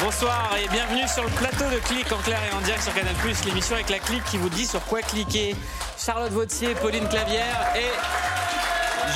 [0.00, 3.14] Bonsoir et bienvenue sur le plateau de Clic en clair et en direct sur Canal+,
[3.44, 5.54] l'émission avec la clique qui vous dit sur quoi cliquer.
[5.98, 7.90] Charlotte Vautier, Pauline Clavière et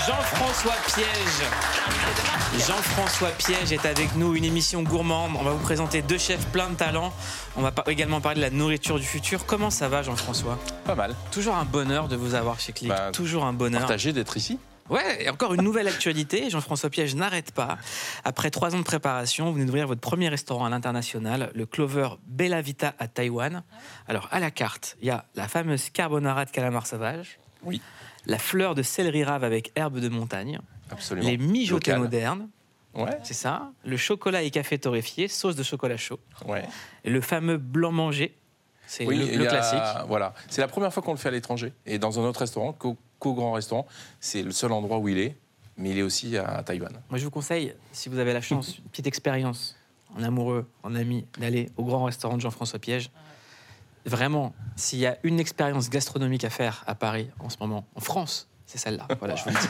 [0.07, 1.49] Jean-François Piège.
[2.67, 5.33] Jean-François Piège est avec nous, une émission gourmande.
[5.39, 7.13] On va vous présenter deux chefs pleins de talent.
[7.57, 9.47] On va également parler de la nourriture du futur.
[9.47, 10.59] Comment ça va, Jean-François?
[10.85, 11.17] Pas mal.
[11.33, 12.89] Toujours un bonheur de vous avoir chez Clic.
[12.89, 13.81] Bah, Toujours un bonheur.
[13.81, 14.61] Partagé d'être ici.
[14.89, 16.51] Ouais, et encore une nouvelle actualité.
[16.51, 17.77] Jean-François Piège n'arrête pas.
[18.23, 22.11] Après trois ans de préparation, vous venez d'ouvrir votre premier restaurant à l'international, le Clover
[22.29, 23.65] Bella Vita à Taïwan.
[24.07, 27.83] Alors, à la carte, il y a la fameuse carbonara de calamar sauvage, Oui,
[28.27, 30.59] la fleur de céleri rave avec herbe de montagne,
[30.91, 31.27] absolument.
[31.29, 32.01] les mijotés Local.
[32.03, 32.49] modernes,
[32.95, 36.65] Ouais, c'est ça, le chocolat et café torréfié, sauce de chocolat chaud, ouais.
[37.05, 38.35] et le fameux blanc manger.
[38.87, 40.07] C'est Oui, le, a- classique.
[40.09, 40.33] Voilà.
[40.49, 41.73] C'est la première fois qu'on le fait à l'étranger.
[41.85, 43.87] Et dans un autre restaurant, qu'au qu'au grand restaurant.
[44.21, 45.37] C'est le seul endroit où il est.
[45.77, 46.93] Mais il est aussi à Taïwan.
[47.11, 49.77] Moi, je vous conseille, si vous avez la chance, une petite expérience
[50.17, 53.11] en amoureux, en ami, d'aller au grand restaurant de Jean-François Piège.
[54.07, 58.01] Vraiment, s'il y a une expérience gastronomique à faire à Paris en ce moment, en
[58.01, 59.09] France, c'est celle-là.
[59.19, 59.69] Voilà, je vous le dis.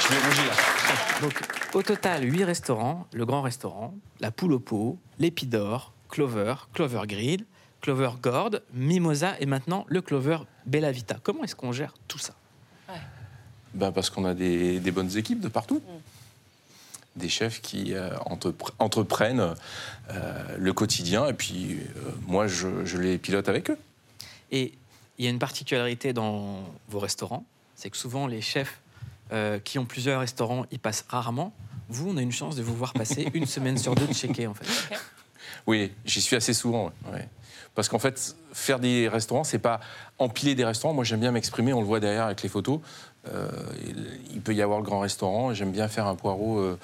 [0.00, 1.20] Je vais rougir là.
[1.22, 1.40] Donc,
[1.74, 7.44] au total, 8 restaurants le grand restaurant, la poule au pot, l'épidore, Clover, Clover Grill,
[7.80, 11.16] Clover Gord, Mimosa et maintenant le Clover Bella Vita.
[11.22, 12.34] Comment est-ce qu'on gère tout ça?
[13.72, 15.80] Ben, parce qu'on a des, des bonnes équipes de partout.
[17.16, 19.54] Des chefs qui euh, entrepre- entreprennent
[20.10, 21.26] euh, le quotidien.
[21.26, 23.78] Et puis, euh, moi, je, je les pilote avec eux.
[24.52, 24.72] Et
[25.18, 27.44] il y a une particularité dans vos restaurants,
[27.74, 28.80] c'est que souvent les chefs
[29.32, 31.52] euh, qui ont plusieurs restaurants, ils passent rarement.
[31.88, 34.46] Vous, on a une chance de vous voir passer une semaine sur deux de checker
[34.46, 34.66] en fait.
[35.66, 36.92] Oui, j'y suis assez souvent.
[37.12, 37.28] ouais.
[37.74, 39.78] Parce qu'en fait, faire des restaurants, c'est pas
[40.18, 40.92] empiler des restaurants.
[40.94, 41.72] Moi, j'aime bien m'exprimer.
[41.72, 42.80] On le voit derrière avec les photos.
[43.28, 43.48] Euh,
[44.34, 45.52] il- peut y avoir le grand restaurant.
[45.52, 46.78] J'aime bien faire un poireau euh,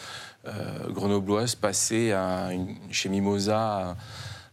[0.47, 3.97] euh, grenobloise, passer à une- chez Mimosa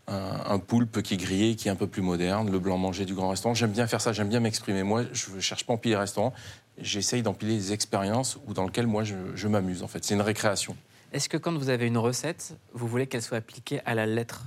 [0.07, 3.03] un, un poulpe qui est grillé, qui est un peu plus moderne, le blanc manger
[3.05, 3.53] du grand restaurant.
[3.53, 4.13] J'aime bien faire ça.
[4.13, 4.83] J'aime bien m'exprimer.
[4.83, 6.33] Moi, je ne cherche pas à empiler les restaurants.
[6.77, 9.83] J'essaye d'empiler des expériences où, dans lesquelles moi, je, je m'amuse.
[9.83, 10.77] En fait, c'est une récréation.
[11.11, 14.43] Est-ce que quand vous avez une recette, vous voulez qu'elle soit appliquée à la lettre?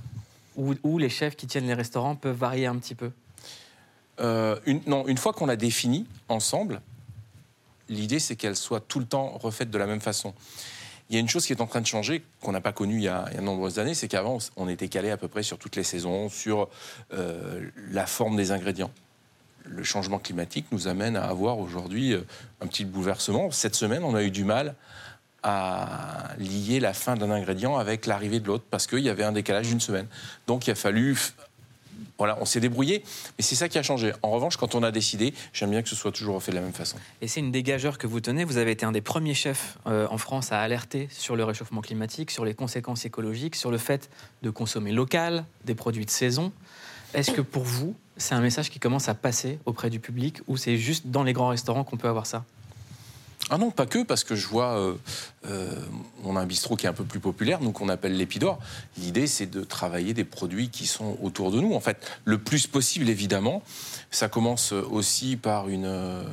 [0.57, 3.11] Ou, ou les chefs qui tiennent les restaurants peuvent varier un petit peu?
[4.19, 6.81] Euh, une, non, une fois qu'on l'a définie ensemble,
[7.89, 10.33] l'idée c'est qu'elle soit tout le temps refaite de la même façon.
[11.09, 12.97] Il y a une chose qui est en train de changer, qu'on n'a pas connue
[12.97, 15.57] il y a, de nombreuses années, c'est qu'avant, on était calé à peu près sur
[15.57, 16.67] toutes les saisons, sur
[17.13, 18.91] euh, la forme des ingrédients.
[19.63, 22.25] Le changement climatique nous amène à avoir aujourd'hui euh,
[22.59, 23.51] un petit bouleversement.
[23.51, 24.75] Cette semaine, on a eu du mal
[25.43, 29.31] à lier la fin d'un ingrédient avec l'arrivée de l'autre, parce qu'il y avait un
[29.31, 30.07] décalage d'une semaine.
[30.45, 31.17] Donc il a fallu
[32.17, 33.03] voilà, on s'est débrouillé,
[33.37, 34.13] mais c'est ça qui a changé.
[34.21, 36.61] En revanche, quand on a décidé, j'aime bien que ce soit toujours refait de la
[36.61, 36.97] même façon.
[37.21, 38.43] Et c'est une dégageur que vous tenez.
[38.43, 41.81] Vous avez été un des premiers chefs euh, en France à alerter sur le réchauffement
[41.81, 44.09] climatique, sur les conséquences écologiques, sur le fait
[44.41, 46.51] de consommer local, des produits de saison.
[47.13, 50.57] Est-ce que pour vous, c'est un message qui commence à passer auprès du public ou
[50.57, 52.45] c'est juste dans les grands restaurants qu'on peut avoir ça?
[53.49, 54.93] Ah non, pas que, parce que je vois, euh,
[55.45, 55.71] euh,
[56.25, 58.59] on a un bistrot qui est un peu plus populaire, nous qu'on appelle l'Épidore.
[58.97, 62.67] L'idée, c'est de travailler des produits qui sont autour de nous, en fait, le plus
[62.67, 63.63] possible, évidemment.
[64.11, 66.23] Ça commence aussi par une, euh,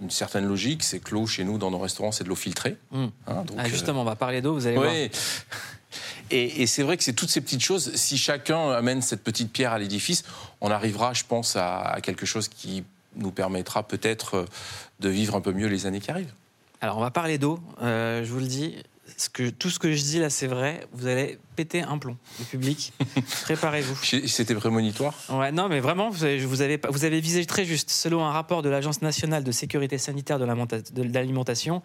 [0.00, 2.76] une certaine logique, c'est que l'eau, chez nous, dans nos restaurants, c'est de l'eau filtrée.
[2.92, 3.10] Hum.
[3.26, 4.92] hein, donc, Ah, Justement, on va parler d'eau, vous allez voir.
[4.92, 5.10] Oui.
[6.30, 7.92] Et, et c'est vrai que c'est toutes ces petites choses.
[7.96, 10.22] Si chacun amène cette petite pierre à l'édifice,
[10.60, 12.84] on arrivera, je pense, à, à quelque chose qui
[13.16, 14.44] nous permettra peut-être euh,
[15.00, 16.34] de vivre un peu mieux les années qui arrivent.
[16.80, 17.60] Alors, on va parler d'eau.
[17.82, 18.76] Euh, je vous le dis,
[19.58, 20.86] tout ce que je dis là, c'est vrai.
[20.92, 22.92] Vous allez péter un plomb, le public.
[23.42, 23.98] Préparez-vous.
[24.26, 27.90] C'était prémonitoire Ouais, non, mais vraiment, vous avez, vous, avez, vous avez visé très juste.
[27.90, 30.46] Selon un rapport de l'Agence nationale de sécurité sanitaire de
[31.02, 31.82] l'alimentation,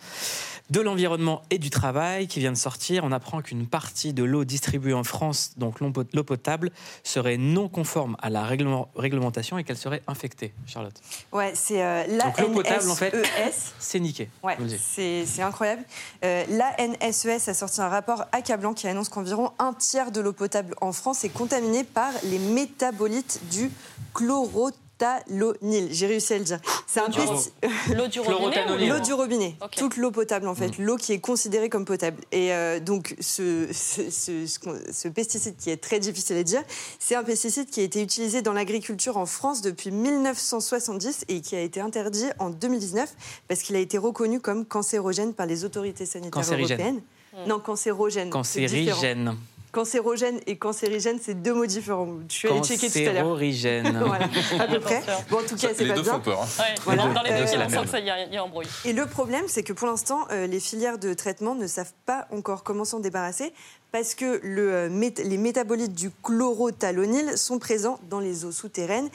[0.69, 4.45] de l'environnement et du travail qui vient de sortir, on apprend qu'une partie de l'eau
[4.45, 6.71] distribuée en France, donc l'eau pot- l'eau potable,
[7.03, 10.53] serait non conforme à la réglement- réglementation et qu'elle serait infectée.
[10.67, 10.95] Charlotte,
[11.33, 13.11] Ouais, c'est euh, Donc, l'eau potable, en fait.
[13.13, 13.73] l'ANSES.
[13.79, 14.29] c'est niqué.
[14.41, 15.83] Ouais, c'est incroyable.
[16.23, 20.75] Euh, L'ANSES a sorti un rapport accablant qui annonce qu'environ un tiers de l'eau potable
[20.81, 23.69] en France est contaminée par les métabolites du
[24.13, 25.89] chlorothalonil.
[25.91, 26.59] J'ai réussi à le dire.
[26.87, 27.51] C'est un pesticide.
[27.97, 28.87] L'eau du robinet.
[28.87, 30.83] L'eau du robinet, toute l'eau potable en fait, Mm.
[30.85, 32.21] l'eau qui est considérée comme potable.
[32.31, 36.43] Et euh, donc ce, ce- ce- ce qu'on- ce pesticide qui est très difficile à
[36.43, 36.63] dire,
[36.99, 41.55] c'est un pesticide qui a été utilisé dans l'agriculture en France depuis 1970 et qui
[41.55, 43.13] a été interdit en 2019
[43.47, 46.41] parce qu'il a été reconnu comme cancérogène par les autorités sanitaires
[46.77, 47.01] européennes.
[47.47, 48.29] Non, cancérogène.
[48.29, 49.35] Cancérigène.
[49.75, 52.07] Cancérogène et cancérigène, c'est deux mots différents.
[52.29, 53.13] Je suis allée checker tout à l'heure.
[53.23, 53.99] Cancérorigène.
[54.05, 55.03] Voilà, à peu près.
[55.29, 56.13] Bon, en tout cas, c'est Les pas deux bien.
[56.13, 56.41] font peur.
[56.41, 56.47] hein.
[56.59, 57.07] Ouais, Voilà.
[57.13, 57.85] dans- les deux, c'est la on sent même.
[57.87, 58.67] qu'il y, a- il y a embrouille.
[58.85, 62.25] Et le problème, c'est que pour l'instant, euh, les filières de traitement ne savent pas
[62.31, 63.51] encore comment s'en débarrasser
[63.91, 69.09] parce que le, euh, les métabolites du chlorothalonil sont présents dans les eaux souterraines.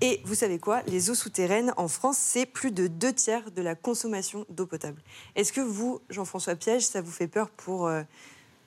[0.00, 0.82] Et vous savez quoi?
[0.86, 5.00] Les eaux souterraines en France, c'est plus de deux tiers de la consommation d'eau potable.
[5.34, 8.02] Est-ce que vous, Jean-François Piège, ça vous fait peur pour euh,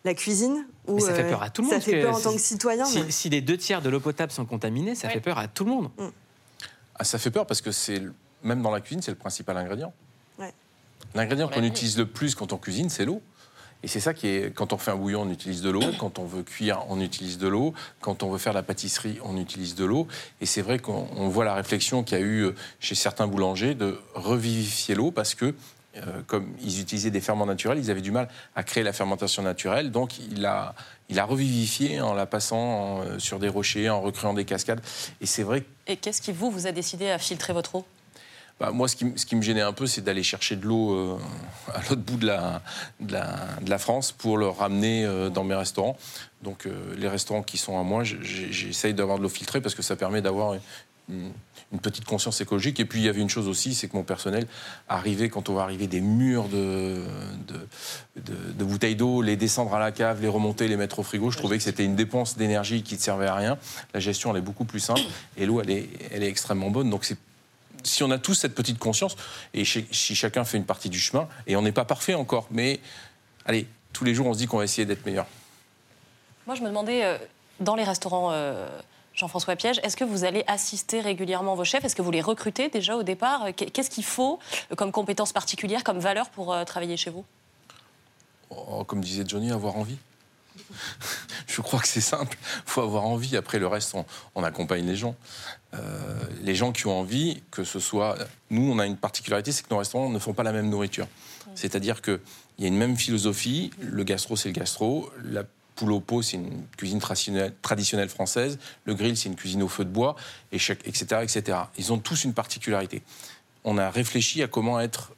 [0.07, 2.03] la cuisine ou, Mais ça fait euh, peur à tout le Ça monde, fait parce
[2.03, 2.85] peur en tant que si- citoyen.
[2.85, 5.47] Si, mais- si les deux tiers de l'eau potable sont contaminés, ça fait peur à
[5.47, 5.89] tout le monde.
[6.95, 8.01] Ah, ça fait peur parce que c'est
[8.43, 9.93] même dans la cuisine, c'est le principal ingrédient.
[10.39, 10.53] Ouais.
[11.13, 13.21] L'ingrédient On qu'on utilise le plus quand on cuisine, c'est l'eau.
[13.83, 14.51] Et c'est ça qui est.
[14.55, 15.83] Quand on fait un bouillon, on utilise de l'eau.
[15.99, 17.75] Quand on veut cuire, on utilise de l'eau.
[18.01, 20.07] Quand on veut faire la pâtisserie, on utilise de l'eau.
[20.41, 23.27] Et c'est vrai qu'on on voit la réflexion qu'il y a eu euh, chez certains
[23.27, 25.53] boulangers de revivifier l'eau parce que.
[25.95, 29.41] Euh, comme ils utilisaient des ferments naturels, ils avaient du mal à créer la fermentation
[29.41, 29.91] naturelle.
[29.91, 30.75] Donc, il a,
[31.09, 34.81] il a revivifié en la passant en, euh, sur des rochers, en recréant des cascades.
[35.21, 37.85] Et c'est vrai Et qu'est-ce qui, vous, vous a décidé à filtrer votre eau?
[38.59, 40.93] Bah, moi, ce qui, ce qui me gênait un peu, c'est d'aller chercher de l'eau
[40.93, 41.19] euh,
[41.73, 42.61] à l'autre bout de la,
[42.99, 45.95] de, la, de la France pour le ramener euh, dans mes restaurants.
[46.41, 49.83] Donc, euh, les restaurants qui sont à moi, j'essaye d'avoir de l'eau filtrée parce que
[49.83, 50.55] ça permet d'avoir
[51.09, 51.31] une,
[51.81, 52.79] petite conscience écologique.
[52.79, 54.47] Et puis, il y avait une chose aussi, c'est que mon personnel
[54.89, 57.03] arrivait, quand on va arriver des murs de,
[58.15, 61.37] de, bouteilles d'eau, les descendre à la cave, les remonter, les mettre au frigo, je
[61.37, 63.57] trouvais que c'était une dépense d'énergie qui ne servait à rien.
[63.93, 65.01] La gestion, elle est beaucoup plus simple
[65.37, 66.89] et l'eau, elle est, elle est extrêmement bonne.
[66.89, 67.05] Donc,
[67.83, 69.15] si on a tous cette petite conscience,
[69.53, 72.79] et si chacun fait une partie du chemin, et on n'est pas parfait encore, mais
[73.45, 75.25] allez, tous les jours on se dit qu'on va essayer d'être meilleur.
[76.45, 77.17] Moi, je me demandais, euh,
[77.59, 78.67] dans les restaurants euh,
[79.17, 81.83] Jean-François Piège, est-ce que vous allez assister régulièrement vos chefs?
[81.83, 83.47] Est-ce que vous les recrutez déjà au départ?
[83.55, 84.37] Qu'est- Qu'est-ce qu'il faut
[84.71, 87.25] euh, comme compétence particulière, comme valeur pour euh, travailler chez vous?
[88.51, 89.97] Oh, comme disait Johnny, avoir envie.
[91.47, 93.35] Je crois que c'est simple, il faut avoir envie.
[93.35, 94.05] Après, le reste, on,
[94.35, 95.15] on accompagne les gens.
[95.73, 98.17] Euh, les gens qui ont envie, que ce soit...
[98.51, 101.07] Nous, on a une particularité, c'est que nos restaurants ne font pas la même nourriture.
[101.55, 102.19] C'est-à-dire qu'il
[102.59, 103.71] y a une même philosophie.
[103.79, 105.09] Le gastro, c'est le gastro.
[105.23, 105.43] La
[105.77, 106.99] poule au pot, c'est une cuisine
[107.61, 108.59] traditionnelle, française.
[108.85, 110.15] Le grill, c'est une cuisine au feu de bois,
[110.51, 111.57] et etc., etc.
[111.77, 113.01] Ils ont tous une particularité.
[113.63, 115.13] On a réfléchi à comment être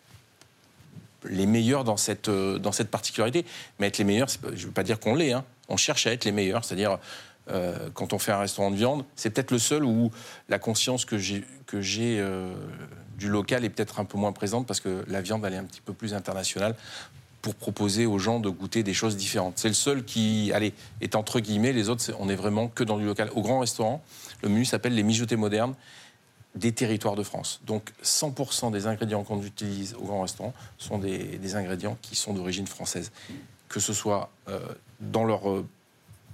[1.24, 3.46] les meilleurs dans cette, euh, dans cette particularité.
[3.80, 5.34] Mais être les meilleurs, je ne veux pas dire qu'on l'est.
[5.34, 5.44] hein.
[5.68, 6.64] On cherche à être les meilleurs.
[6.64, 6.98] C'est-à-dire,
[7.50, 10.12] euh, quand on fait un restaurant de viande, c'est peut-être le seul où
[10.50, 12.54] la conscience que j'ai que j'ai, euh,
[13.18, 15.66] du local est peut-être un peu moins présente parce que la viande, elle est un
[15.66, 16.76] petit peu plus internationale
[17.42, 19.54] pour proposer aux gens de goûter des choses différentes.
[19.58, 22.98] C'est le seul qui, allez, est entre guillemets, les autres, on est vraiment que dans
[22.98, 23.30] du local.
[23.36, 24.04] Au grand restaurant,
[24.44, 25.76] le menu s'appelle les mijotés modernes
[26.56, 27.62] des territoires de France.
[27.66, 32.34] Donc 100% des ingrédients qu'on utilise au grand restaurant sont des, des ingrédients qui sont
[32.34, 33.12] d'origine française.
[33.68, 34.60] Que ce soit euh,
[35.00, 35.66] dans leur, euh,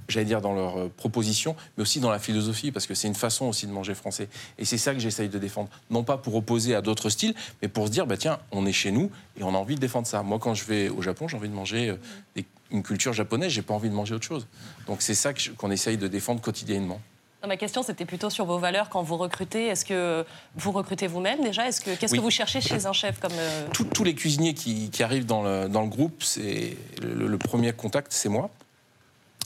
[0.07, 3.15] j'allais dire dans leur euh, proposition, mais aussi dans la philosophie, parce que c'est une
[3.15, 4.27] façon aussi de manger français.
[4.57, 5.69] Et c'est ça que j'essaye de défendre.
[5.89, 8.71] Non pas pour opposer à d'autres styles, mais pour se dire, bah, tiens, on est
[8.73, 9.09] chez nous
[9.39, 10.21] et on a envie de défendre ça.
[10.23, 11.95] Moi, quand je vais au Japon, j'ai envie de manger euh,
[12.35, 14.47] des- une culture japonaise, j'ai pas envie de manger autre chose.
[14.87, 16.99] Donc c'est ça qu'on essaye de défendre quotidiennement.
[17.43, 19.67] Non, Ma question, c'était plutôt sur vos valeurs quand vous recrutez.
[19.67, 20.25] Est-ce que
[20.55, 21.67] vous recrutez vous-même déjà?
[21.67, 22.17] Est-ce que Qu'est-ce Oui.
[22.17, 25.27] que vous cherchez chez un chef comme euh, Tous- tous les cuisiniers qui, qui arrivent
[25.27, 28.49] dans le, dans le groupe, c'est le, le premier contact, c'est moi.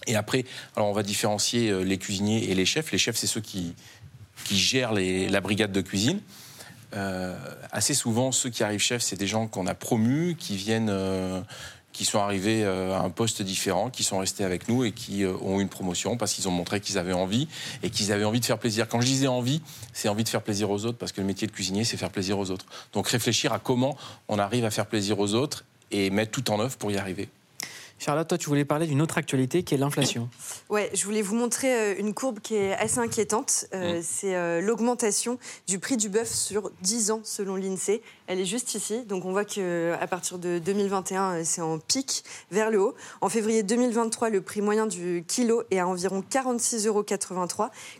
[0.07, 2.91] Et après, alors on va différencier euh, les cuisiniers et les chefs.
[2.91, 3.75] Les chefs, c'est ceux qui,
[4.45, 6.21] qui gèrent la brigade de cuisine.
[6.95, 7.37] Euh,
[7.71, 11.41] assez souvent, ceux qui arrivent chefs, c'est des gens qu'on a promus, qui viennent, euh,
[11.93, 15.33] qui sont arrivés à un poste différent, qui sont restés avec nous et qui euh,
[15.41, 17.47] ont eu une promotion parce qu'ils ont montré qu'ils avaient envie
[17.83, 18.87] et qu'ils avaient envie de faire plaisir.
[18.87, 19.61] Quand je disais envie,
[19.93, 22.11] c'est envie de faire plaisir aux autres parce que le métier de cuisinier, c'est faire
[22.11, 22.65] plaisir aux autres.
[22.93, 26.59] Donc réfléchir à comment on arrive à faire plaisir aux autres et mettre tout en
[26.59, 27.29] œuvre pour y arriver.
[27.99, 30.29] Charlotte, toi, tu voulais parler d'une autre actualité qui est l'inflation.
[30.69, 33.65] Ouais, je voulais vous montrer euh, une courbe qui est assez inquiétante.
[33.73, 38.01] Euh, C'est euh, l'augmentation du prix du bœuf sur 10 ans selon l'INSEE.
[38.27, 39.03] Elle est juste ici.
[39.05, 42.95] Donc on voit qu'à partir de 2021, euh, c'est en pic vers le haut.
[43.21, 47.03] En février 2023, le prix moyen du kilo est à environ 46,83 euros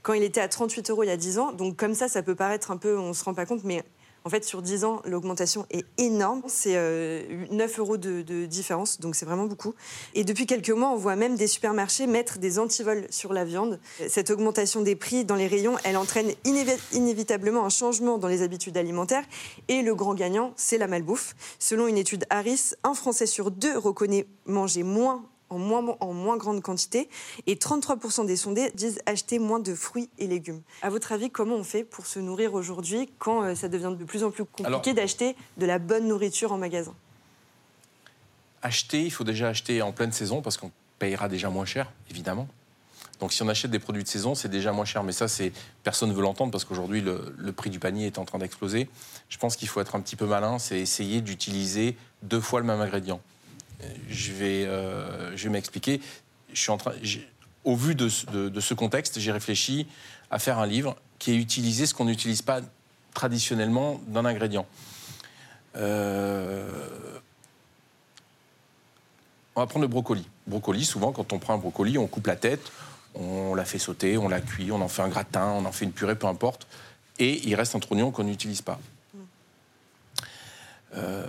[0.04, 1.52] quand il était à 38 euros il y a 10 ans.
[1.54, 3.84] Donc comme ça, ça peut paraître un peu, on se rend pas compte, mais
[4.26, 6.42] En fait, sur 10 ans, l'augmentation est énorme.
[6.48, 9.74] C'est euh, 9 euros de, différence, donc c'est vraiment beaucoup.
[10.14, 13.80] Et depuis quelques mois, on voit même des supermarchés mettre des antivols sur la viande.
[14.08, 18.42] Cette augmentation des prix dans les rayons, elle entraîne inévi- inévitablement un changement dans les
[18.42, 19.24] habitudes alimentaires.
[19.68, 21.36] Et le grand gagnant, c'est la malbouffe.
[21.60, 26.38] Selon une étude Harris, un Français sur deux reconnaît manger moins en moins, en moins
[26.38, 27.10] grande quantité
[27.48, 30.62] et 33% des sondés disent acheter moins de fruits et légumes.
[30.82, 34.06] À votre avis, comment on fait pour se nourrir aujourd'hui quand euh, ça devient de
[34.06, 36.94] plus en plus compliqué d'acheter de la bonne nourriture en magasin?
[38.62, 42.48] Acheter, il faut déjà acheter en pleine saison parce qu'on payera déjà moins cher, évidemment.
[43.20, 45.04] Donc si on achète des produits de saison, c'est déjà moins cher.
[45.04, 45.52] Mais ça, c'est
[45.84, 48.90] personne ne veut l'entendre parce qu'aujourd'hui, le, le prix du panier est en train d'exploser.
[49.28, 52.66] Je pense qu'il faut être un petit peu malin, c'est essayer d'utiliser deux fois le
[52.66, 53.22] même ingrédient.
[54.10, 56.02] Je vais, euh, vais m'expliquer.
[57.64, 59.88] Au vu de, ce- contexte, j'ai réfléchi
[60.32, 62.62] à faire un livre qui est utilisé ce qu'on n'utilise pas
[63.14, 64.66] traditionnellement d'un ingrédient.
[65.76, 66.68] Euh,
[69.56, 70.28] on va prendre le brocoli.
[70.48, 72.72] Brocoli, souvent, quand on prend un brocoli, on coupe la tête,
[73.16, 75.86] on la fait sauter, on la cuit, on en fait un gratin, on en fait
[75.86, 76.68] une purée, peu importe.
[77.18, 78.80] Et il reste un trognon qu'on n'utilise pas.
[80.96, 81.26] Euh,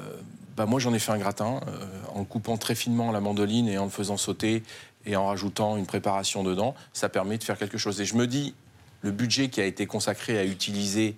[0.57, 3.78] bah moi, j'en ai fait un gratin euh, en coupant très finement la mandoline et
[3.78, 4.62] en le faisant sauter
[5.07, 6.75] et en rajoutant une préparation dedans.
[6.92, 8.00] Ça permet de faire quelque chose.
[8.00, 8.54] Et je me dis,
[9.02, 11.16] le budget qui a été consacré à utiliser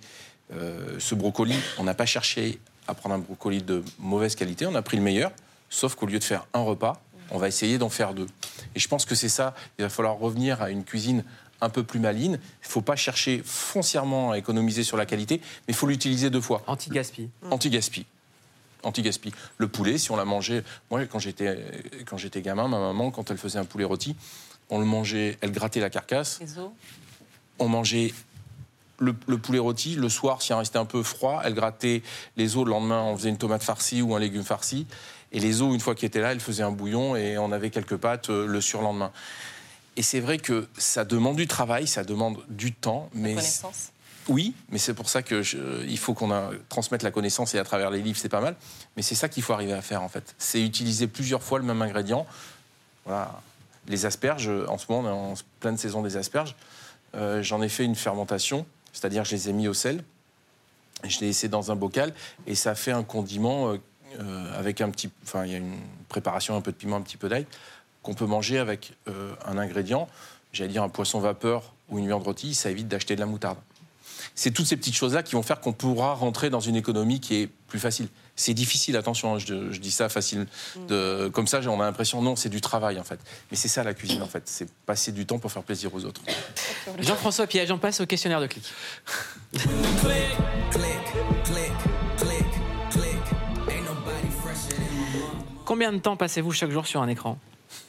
[0.53, 4.75] euh, ce brocoli, on n'a pas cherché à prendre un brocoli de mauvaise qualité, on
[4.75, 5.31] a pris le meilleur,
[5.69, 8.27] sauf qu'au lieu de faire un repas, on va essayer d'en faire deux.
[8.75, 11.23] Et je pense que c'est ça, il va falloir revenir à une cuisine
[11.61, 12.33] un peu plus maligne.
[12.33, 16.29] Il ne faut pas chercher foncièrement à économiser sur la qualité, mais il faut l'utiliser
[16.29, 16.61] deux fois.
[16.67, 17.29] Anti-gaspi.
[17.49, 18.05] Anti-gaspi.
[18.83, 19.31] Anti-gaspi.
[19.57, 21.57] Le poulet, si on l'a mangé, moi quand j'étais
[22.05, 24.15] quand j'étais gamin, ma maman quand elle faisait un poulet rôti,
[24.69, 26.69] on le mangeait, elle grattait la carcasse, Les os.
[27.59, 28.13] on mangeait
[28.99, 29.95] le, le poulet rôti.
[29.95, 32.03] Le soir, s'il restait un peu froid, elle grattait
[32.37, 32.63] les os.
[32.65, 34.85] Le lendemain, on faisait une tomate farcie ou un légume farci.
[35.31, 37.71] Et les os, une fois qu'ils étaient là, elle faisait un bouillon et on avait
[37.71, 39.11] quelques pâtes euh, le surlendemain.
[39.97, 43.91] Et c'est vrai que ça demande du travail, ça demande du temps, mais Connaissance.
[44.29, 45.43] Oui, mais c'est pour ça que
[45.85, 48.55] il faut qu'on transmette la connaissance et à travers les livres, c'est pas mal.
[48.95, 50.35] Mais c'est ça qu'il faut arriver à faire en fait.
[50.37, 52.25] C'est utiliser plusieurs fois le même ingrédient.
[53.05, 53.41] Voilà.
[53.87, 56.55] Les asperges, en ce moment, on est en pleine saison des asperges.
[57.15, 60.03] Euh, J'en ai fait une fermentation, c'est-à-dire je les ai mis au sel.
[61.03, 62.13] Je l'ai laissé dans un bocal
[62.47, 63.77] et ça fait un condiment euh,
[64.21, 65.09] euh, avec un petit.
[65.23, 65.77] Enfin, il y a une
[66.07, 67.45] préparation, un peu de piment, un petit peu d'ail,
[68.03, 68.93] qu'on peut manger avec
[69.45, 70.07] un ingrédient.
[70.53, 73.57] J'allais dire un poisson vapeur ou une viande rôtie, ça évite d'acheter de la moutarde.
[74.35, 77.35] C'est toutes ces petites choses-là qui vont faire qu'on pourra rentrer dans une économie qui
[77.35, 78.07] est plus facile.
[78.35, 80.47] C'est difficile, attention, hein, je, je dis ça facile.
[80.87, 83.19] De, comme ça, on a l'impression, non, c'est du travail en fait.
[83.51, 86.05] Mais c'est ça la cuisine en fait, c'est passer du temps pour faire plaisir aux
[86.05, 86.21] autres.
[86.99, 88.63] Jean-François Piège, on passe au questionnaire de clic.
[95.65, 97.37] Combien de temps passez-vous chaque jour sur un écran?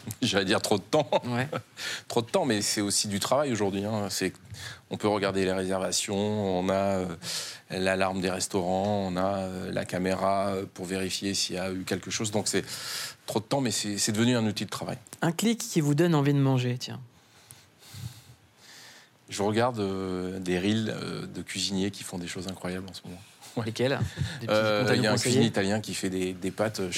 [0.23, 1.08] J'allais dire trop de temps.
[1.26, 1.49] Ouais.
[2.08, 3.84] trop de temps, mais c'est aussi du travail aujourd'hui.
[3.84, 4.08] hein.
[4.11, 4.32] C'est,
[4.90, 7.06] on peut regarder les réservations, on a euh,
[7.70, 11.84] l'alarme des restaurants, on a euh, la caméra euh, pour vérifier s'il y a eu
[11.84, 12.30] quelque chose.
[12.30, 12.64] Donc c'est
[13.26, 14.99] trop de temps, mais c'est, c'est devenu un outil de travail.
[15.23, 17.00] Un clic qui vous donne envie de manger, tiens.
[19.30, 23.00] Je regarde euh, des reels euh, de cuisiniers qui font des choses incroyables en ce
[23.04, 23.20] moment.
[23.56, 23.64] Ouais.
[23.66, 23.99] Lesquels?
[24.49, 26.82] Euh, Il y a un cuisinier italien qui fait des, des pâtes.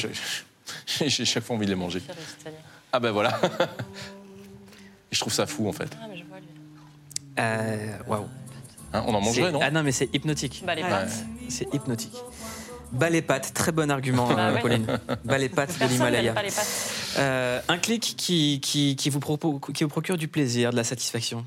[0.87, 2.03] J'ai, j'ai chaque fois envie de les manger.
[2.93, 3.39] Ah ben voilà.
[5.13, 5.89] Je trouve ça fou en fait.
[6.03, 6.47] Ah, mais je vois lui.
[7.39, 8.27] Euh, Waouh.
[8.93, 10.63] Hein, on en mangerait, C'est- non Ah non, mais c'est hypnotique.
[10.67, 10.89] Bah, les Ouais.
[10.89, 11.25] pâtes.
[11.49, 12.15] C'est hypnotique.
[12.93, 14.61] Bas les pattes, très bon argument, Bah euh, ouais.
[14.61, 14.87] Pauline.
[15.25, 16.33] Bas les pattes de Personne l'Himalaya.
[16.33, 16.51] pas les.
[17.19, 20.85] Euh, un clic qui, qui, qui vous propo- qui vous procure du plaisir, de la
[20.85, 21.45] satisfaction.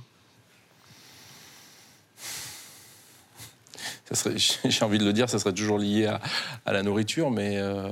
[4.11, 4.35] Ça serait,
[4.69, 6.19] j'ai envie de le dire, ça serait toujours lié à,
[6.65, 7.89] à la nourriture, mais euh,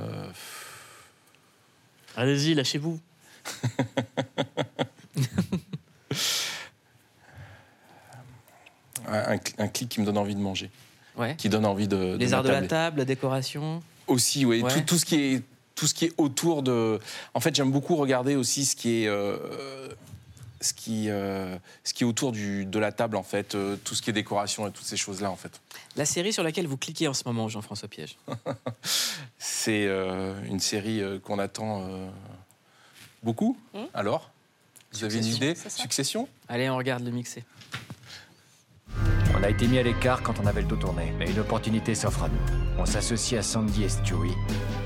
[2.16, 2.98] Allez-y, lâchez-vous.
[9.06, 10.70] un, un clic qui me donne envie de manger,
[11.16, 11.34] Ouais.
[11.36, 11.96] qui donne envie de.
[11.96, 13.82] de Les arts de la table, la décoration.
[14.06, 14.62] Aussi, oui.
[14.62, 14.72] Ouais.
[14.72, 15.42] Tout, tout ce qui est
[15.74, 16.98] tout ce qui est autour de.
[17.34, 19.08] En fait, j'aime beaucoup regarder aussi ce qui est.
[19.08, 19.88] euh,
[20.60, 23.94] ce qui, euh, ce qui est autour du, de la table, en fait, euh, tout
[23.94, 25.60] ce qui est décoration et toutes ces choses-là, en fait.
[25.94, 28.16] La série sur laquelle vous cliquez en ce moment, Jean-François Piège.
[29.38, 29.84] C'est
[30.48, 31.88] une série qu'on attend
[33.22, 33.56] beaucoup.
[33.74, 33.84] Hmm.
[33.94, 34.30] Alors
[34.92, 37.44] Vous avez une Succession, idée Succession Allez, on regarde le mixé.
[39.38, 41.94] On a été mis à l'écart quand on avait le dos tourné, mais une opportunité
[41.94, 42.38] s'offre à nous.
[42.78, 44.34] On s'associe à Sandy et Stewie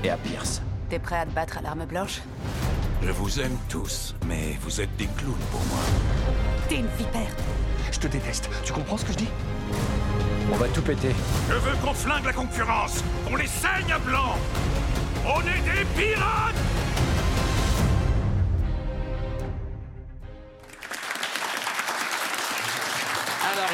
[0.03, 0.61] et à Pierce.
[0.89, 2.21] T'es prêt à te battre à l'arme blanche?
[3.01, 5.79] Je vous aime tous, mais vous êtes des clowns pour moi.
[6.69, 7.35] T'es une vipère.
[7.91, 8.49] Je te déteste.
[8.63, 9.27] Tu comprends ce que je dis?
[10.51, 11.13] On va tout péter.
[11.49, 14.35] Je veux qu'on flingue la concurrence, qu'on les saigne à blanc.
[15.25, 16.55] On est des pirates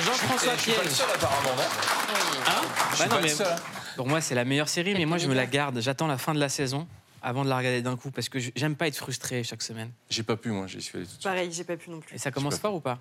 [0.01, 0.97] Jean-François Je suis pas le Piège.
[0.97, 3.47] seul apparemment, non Hein Je suis Bah non, pas le seul.
[3.47, 3.55] hein.
[3.95, 5.79] Pour moi, c'est la meilleure série, mais moi, je me la garde.
[5.81, 6.87] J'attends la fin de la saison
[7.21, 9.91] avant de la regarder d'un coup parce que je- j'aime pas être frustré chaque semaine.
[10.09, 11.23] J'ai pas pu, moi, j'y suis allé tout de suite.
[11.23, 12.15] Pareil, j'ai pas pu non plus.
[12.15, 12.99] Et ça commence fort ou pas?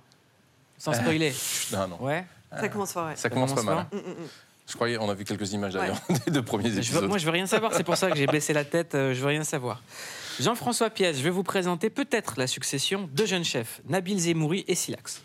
[0.77, 1.33] Sans spoiler.
[1.73, 2.03] Non, non.
[2.03, 2.25] Ouais.
[2.59, 3.17] Ça commence fort, ouais.
[3.17, 3.87] Ça commence pas mal.
[3.93, 4.29] Mm, mm, mm.
[4.71, 7.09] Je croyais, on a vu quelques images d'ailleurs des deux premiers Je veux- épisodes.
[7.09, 7.73] moi, je veux rien savoir.
[7.75, 8.95] C'est pour ça que j'ai baissé la tête.
[8.95, 9.83] euh, je veux rien savoir.
[10.41, 14.75] Jean-François Piège, je vais vous présenter peut-être la succession de jeunes chefs, Nabil Zemouri et
[14.75, 15.23] Silax.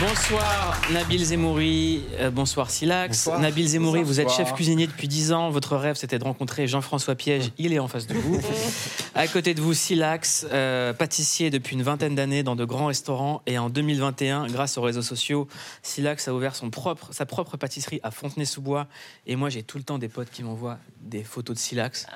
[0.00, 3.18] Bonsoir Nabil Zemouri, euh, bonsoir Silax.
[3.18, 3.40] Bonsoir.
[3.40, 5.50] Nabil Zemouri, vous êtes chef cuisinier depuis 10 ans.
[5.50, 7.50] Votre rêve, c'était de rencontrer Jean-François Piège.
[7.58, 8.40] Il est en face de vous.
[9.14, 13.42] À côté de vous, Silax, euh, pâtissier depuis une vingtaine d'années dans de grands restaurants.
[13.46, 15.48] Et en 2021, grâce aux réseaux sociaux,
[15.82, 18.86] Silax a ouvert son propre, sa propre pâtisserie à Fontenay-sous-Bois.
[19.26, 22.06] Et moi, j'ai tout le temps des potes qui m'envoient des photos de Silax,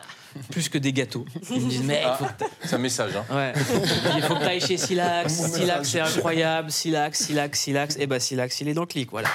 [0.51, 1.25] plus que des gâteaux.
[1.51, 3.12] Ils me disent, mais il faut que t'a- C'est un message.
[3.17, 3.25] Hein.
[3.35, 3.53] Ouais.
[4.17, 5.33] Il faut que tu ailles chez Silax.
[5.33, 6.71] Silax, c'est incroyable.
[6.71, 7.97] Silax, Silax, Silax.
[7.99, 9.29] Et bah, Silax, il est dans le clic, voilà.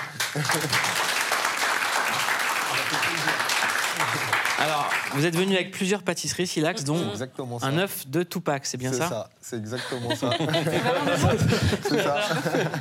[4.60, 7.26] Alors, vous êtes venu avec plusieurs pâtisseries Silax, dont ça.
[7.68, 10.32] un œuf de Tupac, c'est bien C'est ça, ça, c'est exactement ça.
[11.90, 12.18] c'est ça.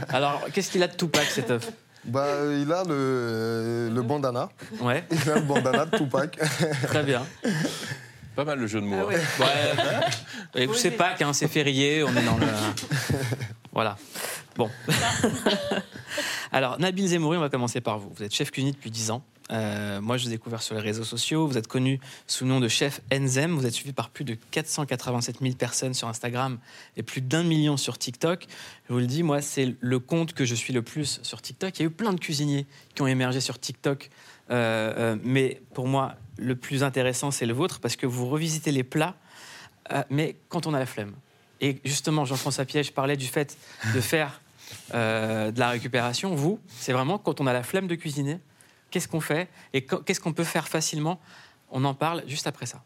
[0.09, 1.71] Alors, qu'est-ce qu'il a de Tupac, cet œuf?
[2.05, 4.49] Bah, euh, il a le, le bandana.
[4.81, 6.39] Ouais, Il a le bandana de Tupac.
[6.87, 7.23] très bien.
[8.37, 9.09] Pas mal le jeu de mots.
[9.11, 10.11] Ah hein.
[10.55, 10.63] ouais.
[10.63, 12.47] Et c'est Pâques, hein, c'est férié, on est dans le.
[13.73, 13.97] Voilà.
[14.57, 14.71] Bon.
[16.53, 18.11] Alors, Nabil Zemouri, on va commencer par vous.
[18.17, 19.23] Vous êtes chef cuisinier depuis 10 ans.
[19.53, 21.47] Euh, moi, je vous ai découvert sur les réseaux sociaux.
[21.47, 23.53] Vous êtes connu sous le nom de chef Enzem.
[23.53, 26.59] Vous êtes suivi par plus de 487 000 personnes sur Instagram
[26.97, 28.47] et plus d'un million sur TikTok.
[28.89, 31.79] Je vous le dis, moi, c'est le compte que je suis le plus sur TikTok.
[31.79, 34.11] Il y a eu plein de cuisiniers qui ont émergé sur TikTok.
[34.51, 38.73] Euh, euh, mais pour moi, le plus intéressant, c'est le vôtre parce que vous revisitez
[38.73, 39.15] les plats,
[40.11, 41.13] mais quand on a la flemme.
[41.61, 43.57] Et justement, Jean-François Piège parlait du fait
[43.95, 44.43] de faire
[44.93, 46.35] de la récupération.
[46.35, 48.41] Vous, c'est vraiment quand on a la flemme de cuisiner,
[48.97, 51.21] qu'est-ce qu'on fait et qu- qu'est-ce qu'on peut faire facilement?
[51.71, 52.83] On en parle juste après ça.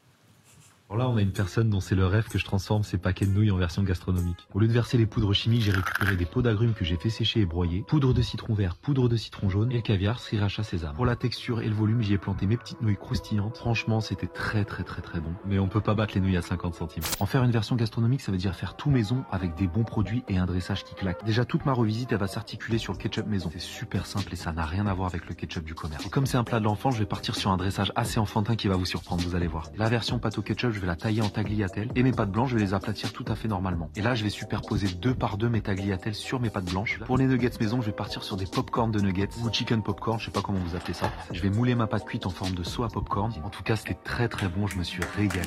[0.92, 3.24] Alors là, on a une personne dont c'est le rêve que je transforme ces paquets
[3.24, 4.48] de nouilles en version gastronomique.
[4.52, 7.10] Au lieu de verser les poudres chimiques, j'ai récupéré des pots d'agrumes que j'ai fait
[7.10, 10.96] sécher et broyer, poudre de citron vert, poudre de citron jaune et caviar, sriracha sésame.
[10.96, 13.56] Pour la texture et le volume, j'y ai planté mes petites nouilles croustillantes.
[13.56, 15.30] Franchement, c'était très très très très bon.
[15.46, 17.04] Mais on peut pas battre les nouilles à 50 centimes.
[17.20, 20.24] En faire une version gastronomique, ça veut dire faire tout maison avec des bons produits
[20.26, 21.24] et un dressage qui claque.
[21.24, 23.48] Déjà, toute ma revisite, elle va s'articuler sur ketchup maison.
[23.52, 26.08] C'est super simple et ça n'a rien à voir avec le ketchup du commerce.
[26.08, 28.66] Comme c'est un plat de l'enfant, je vais partir sur un dressage assez enfantin qui
[28.66, 29.68] va vous surprendre, vous allez voir.
[29.76, 32.56] La version pâte au ketchup, vais la tailler en tagliatelle et mes pâtes blanches, je
[32.56, 33.90] vais les aplatir tout à fait normalement.
[33.96, 36.98] Et là, je vais superposer deux par deux mes tagliatelles sur mes pâtes blanches.
[37.06, 40.18] Pour les nuggets maison, je vais partir sur des popcorn de nuggets ou chicken popcorn,
[40.18, 41.10] je sais pas comment vous appelez ça.
[41.32, 43.32] Je vais mouler ma pâte cuite en forme de saut à popcorn.
[43.44, 45.46] En tout cas, c'était très très bon, je me suis régalé.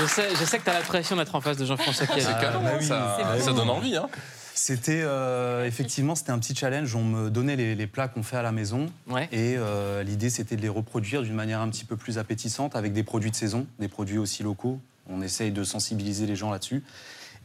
[0.00, 2.06] Je sais, je sais que tu as la pression d'être en face de Jean-François.
[2.06, 3.96] C'est canon, bah hein, oui, ça, donne envie.
[3.96, 4.08] Hein.
[4.56, 6.94] C'était euh, effectivement c'était un petit challenge.
[6.94, 9.28] On me donnait les, les plats qu'on fait à la maison Ouais.
[9.32, 12.92] et euh, l'idée c'était de les reproduire d'une manière un petit peu plus appétissante avec
[12.92, 14.80] des produits de saison, des produits aussi locaux.
[15.08, 16.82] On essaye de sensibiliser les gens là-dessus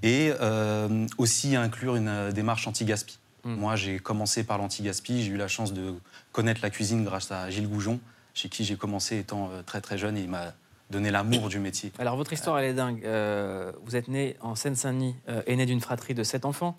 [0.03, 3.17] et euh, aussi inclure une démarche anti-gaspi.
[3.43, 3.53] Mm.
[3.55, 5.23] Moi j'ai commencé par l'anti-gaspi.
[5.23, 5.95] J'ai eu la chance de
[6.31, 7.99] connaître la cuisine grâce à Gilles Goujon,
[8.35, 10.53] chez qui j'ai commencé étant très très jeune et il m'a
[10.89, 11.91] donné l'amour du métier.
[11.99, 13.03] Alors, votre histoire, elle est dingue.
[13.05, 16.77] Euh, vous êtes né en Seine-Saint-Denis, euh, aîné d'une fratrie de sept enfants.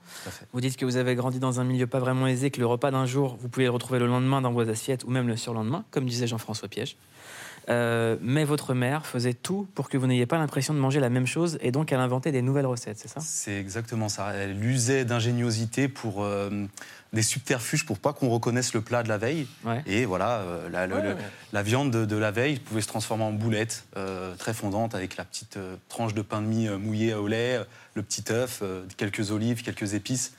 [0.53, 2.91] Vous dites que vous avez grandi dans un milieu pas vraiment aisé, que le repas
[2.91, 5.85] d'un jour, vous pouvez le retrouver le lendemain dans vos assiettes ou même le surlendemain,
[5.91, 6.97] comme disait Jean-François Piège.
[7.69, 11.11] Euh, mais votre mère faisait tout pour que vous n'ayez pas l'impression de manger la
[11.11, 13.21] même chose et donc elle inventait des nouvelles recettes, c'est ça?
[13.21, 14.33] C'est exactement ça.
[14.35, 16.67] Elle usait d'ingéniosité pour euh,
[17.13, 19.47] des subterfuges pour pas qu'on reconnaisse le plat de la veille.
[19.65, 19.83] Ouais.
[19.87, 21.17] Et voilà, euh, la, le- le-
[21.53, 25.17] la viande de, de la veille pouvait se transformer en boulette euh, très fondante avec
[25.17, 27.59] la petite euh, tranche de pain de mie mouillé au lait,
[27.95, 30.35] le petit œuf, euh, quelques olives, quelques épices.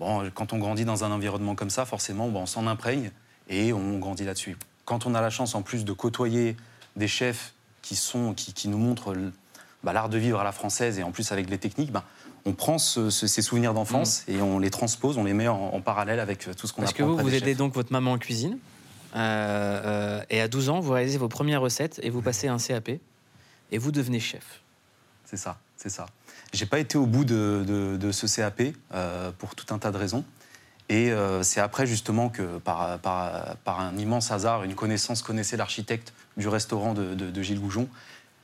[0.00, 3.10] Bon, quand on grandit dans un environnement comme ça, forcément, bon, on s'en imprègne
[3.50, 4.56] et on grandit là-dessus.
[4.86, 6.56] Quand on a la chance en plus de côtoyer
[6.96, 9.30] des chefs qui, sont, qui, qui nous montrent le-
[9.82, 12.04] bah, l'art de vivre à la française et en plus avec les techniques, bah,
[12.46, 15.56] on prend ce- ce- ces souvenirs d'enfance et on les transpose, on les met en,
[15.74, 17.56] en parallèle avec euh, tout ce qu'on Parce apprend que vous, vous aidez chefs.
[17.56, 18.58] donc votre maman en cuisine.
[19.16, 19.20] euh,
[20.20, 22.90] euh, et à 12 ans, vous réalisez vos premières recettes et vous passez un CAP.
[23.72, 24.60] Et vous devenez chef.
[25.24, 26.06] C'est ça, c'est ça.
[26.52, 29.90] J'ai pas été au bout de, de- de ce CAP euh, pour tout un tas
[29.90, 30.24] de raisons.
[30.90, 36.12] Et c'est après justement que par, par- par un immense hasard, une connaissance connaissait l'architecte
[36.36, 37.88] du restaurant de, de- Gilles Goujon.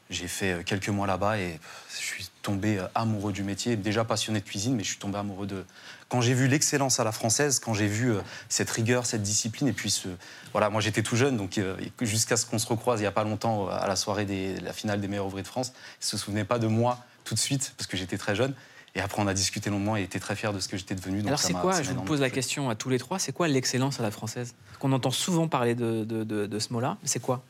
[0.09, 1.61] J'ai fait quelques mois là-bas et
[1.91, 5.19] je suis tombé euh, amoureux du métier, déjà passionné de cuisine, mais je suis tombé
[5.19, 5.65] amoureux de...
[6.09, 9.69] Quand j'ai vu l'excellence à la française, quand j'ai vu euh, cette rigueur, cette discipline,
[9.69, 10.09] et puis ce...
[10.53, 13.13] Voilà, moi j'étais tout jeune, donc euh, jusqu'à ce qu'on se recroise il n'y a
[13.13, 16.07] pas longtemps à la soirée de la finale des meilleurs ouvriers de France, il ne
[16.07, 18.55] se souvenait pas de moi tout de suite, parce que j'étais très jeune.
[18.97, 21.19] Et après, on a discuté longuement et était très fier de ce que j'étais devenu.
[21.19, 23.47] donc Alors c'est quoi, je vous pose la question à tous les trois, c'est quoi
[23.47, 24.55] l'excellence à la française?
[24.81, 27.45] Qu'on entend souvent parler de, de- de- de ce mot-là, mais c'est quoi?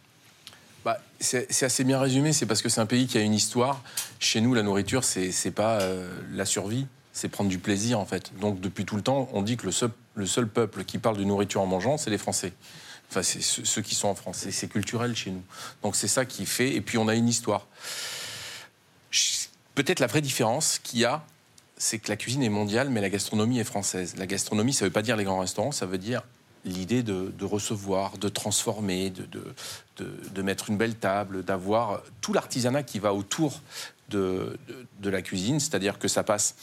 [0.84, 3.34] Bah, c'est c'est assez bien résumé, c'est parce que c'est un pays qui a une
[3.34, 3.82] histoire.
[4.20, 8.30] Chez nous, la nourriture, c'est pas euh, la survie, c'est prendre du plaisir en fait.
[8.38, 11.16] Donc depuis tout le temps, on dit que le seul, le seul peuple qui parle
[11.16, 12.52] de nourriture en mangeant, c'est les Français.
[13.10, 14.46] Enfin, c'est ceux qui sont en France.
[14.50, 15.42] C'est- culturel chez nous.
[15.82, 16.74] Donc c'est ça qui fait.
[16.74, 17.66] Et puis on a une histoire.
[19.74, 21.24] Peut-être la vraie différence qu'il y a,
[21.76, 24.14] c'est que la cuisine est mondiale, mais la gastronomie est française.
[24.18, 26.22] La gastronomie, ça ne veut pas dire les grands restaurants, ça veut dire
[26.66, 29.54] l'idée de, de recevoir, de transformer, de, de-
[30.34, 33.60] de mettre une belle table, d'avoir tout l'artisanat qui va autour
[34.10, 36.54] de, de- de la cuisine, c'est-à-dire que ça passe,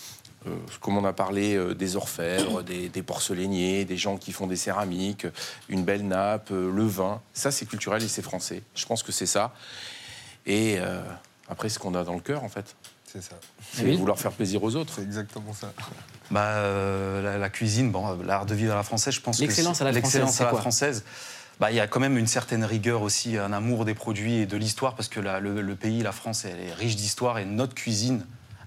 [0.45, 4.45] euh, comme on a parlé, euh, des orfèvres, des, des porcelainiers, des gens qui font
[4.47, 5.25] des céramiques,
[5.69, 7.21] une belle nappe, euh, le vin.
[7.33, 8.61] Ça, c'est culturel et c'est français.
[8.75, 9.53] Je pense que c'est ça.
[10.45, 11.01] Et euh,
[11.49, 12.75] après, ce qu'on a dans le cœur, en fait.
[13.11, 13.35] C'est ça.
[13.73, 13.95] C'est Oui.
[13.95, 14.93] vouloir faire plaisir aux autres.
[14.97, 15.71] C'est exactement ça.
[16.29, 19.43] Bah, euh, la, la cuisine, bon, l'art de vivre à la française, je pense que
[19.43, 21.03] L'excellence c'est- à la l'excellence à la quoi française.
[21.59, 24.57] Bah, y a quand même une certaine rigueur aussi, un amour des produits et de
[24.57, 28.23] l'histoire, parce que le, pays, la France, elle est riche d'histoire et notre cuisine,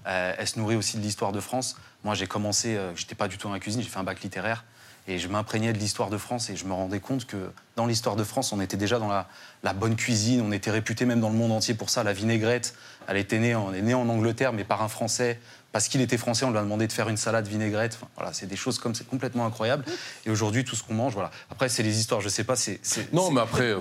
[0.07, 1.77] euh, elle se nourrit aussi de l'histoire de France.
[2.03, 4.21] Moi, j'ai commencé, euh, j'étais pas du tout dans la cuisine, j'ai fait un bac
[4.21, 4.65] littéraire
[5.07, 8.17] et je m'imprégnais de l'histoire de France et je me rendais compte que dans l'histoire
[8.17, 11.35] de France, on était déjà dans la, bonne cuisine, on était réputé même dans le
[11.35, 12.03] monde entier pour ça.
[12.03, 12.75] La vinaigrette,
[13.07, 15.39] elle était née en Angleterre, mais par un Français.
[15.71, 17.93] Parce qu'il était français, on lui a demandé de faire une salade vinaigrette.
[17.95, 19.85] Enfin, voilà, c'est des choses comme c'est complètement incroyable.
[20.25, 21.31] Et aujourd'hui, tout ce qu'on mange, voilà.
[21.49, 22.79] Après, c'est les histoires, je sais pas, c'est.
[22.81, 23.79] c'est- Non, c'est- mais après, euh,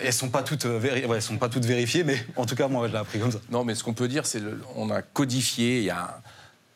[0.00, 2.54] elles sont pas toutes, euh, véri- ouais, elles sont pas toutes vérifiées, mais en tout
[2.54, 3.40] cas, moi, je l'ai appris comme ça.
[3.50, 6.20] Non, mais ce qu'on peut dire, c'est le- on a codifié, il y a,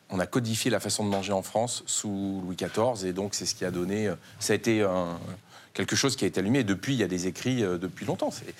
[0.09, 3.45] on a codifié la façon de manger en France sous Louis XIV, et donc c'est
[3.45, 4.07] ce qui a donné.
[4.07, 5.17] euh, Ça a été un-
[5.73, 6.59] quelque chose qui a été allumé.
[6.59, 8.29] Et depuis, il y a des écrits depuis longtemps.
[8.31, 8.53] C'est-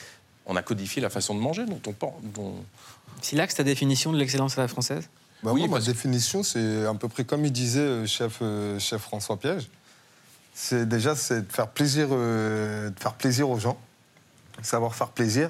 [0.45, 2.13] On a codifié la façon de manger dont on pense.
[2.23, 2.55] Dont...
[3.21, 5.09] Silax, ta définition de l'excellence à la française?
[5.43, 8.39] Bah, Oui, moi, ma parce définition, c'est à peu près comme il disait euh, chef,
[8.41, 9.69] euh, chef François Piège.
[10.61, 13.79] C'est déjà c'est de faire plaisir, euh, de faire plaisir aux gens,
[14.61, 15.49] savoir faire plaisir.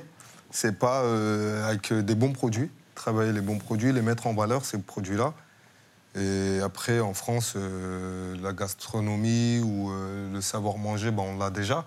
[0.51, 4.65] C'est pas euh, avec des bons produits, travailler les bons produits, les mettre en valeur
[4.65, 5.33] ces produits-là.
[6.13, 9.91] Et après, en France, euh, la gastronomie ou
[10.31, 11.85] le savoir manger, ben, on l'a déjà.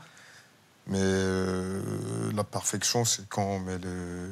[0.89, 0.99] Mais
[2.35, 4.29] la perfection, c'est quand on met le,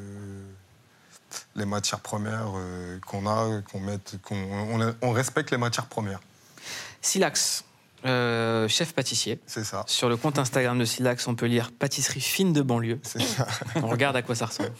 [1.55, 6.21] les matières premières euh, qu'on a, qu'on mette, qu'on on, on respecte les matières premières.
[7.01, 7.65] Silax,
[8.07, 9.39] euh, chef pâtissier.
[9.47, 9.85] C'est ça.
[9.87, 12.99] Sur le compte Instagram de Silax, on peut lire pâtisserie fine de banlieue.
[13.03, 13.47] C'est ça.
[13.83, 14.73] On regarde à quoi ça ressemble.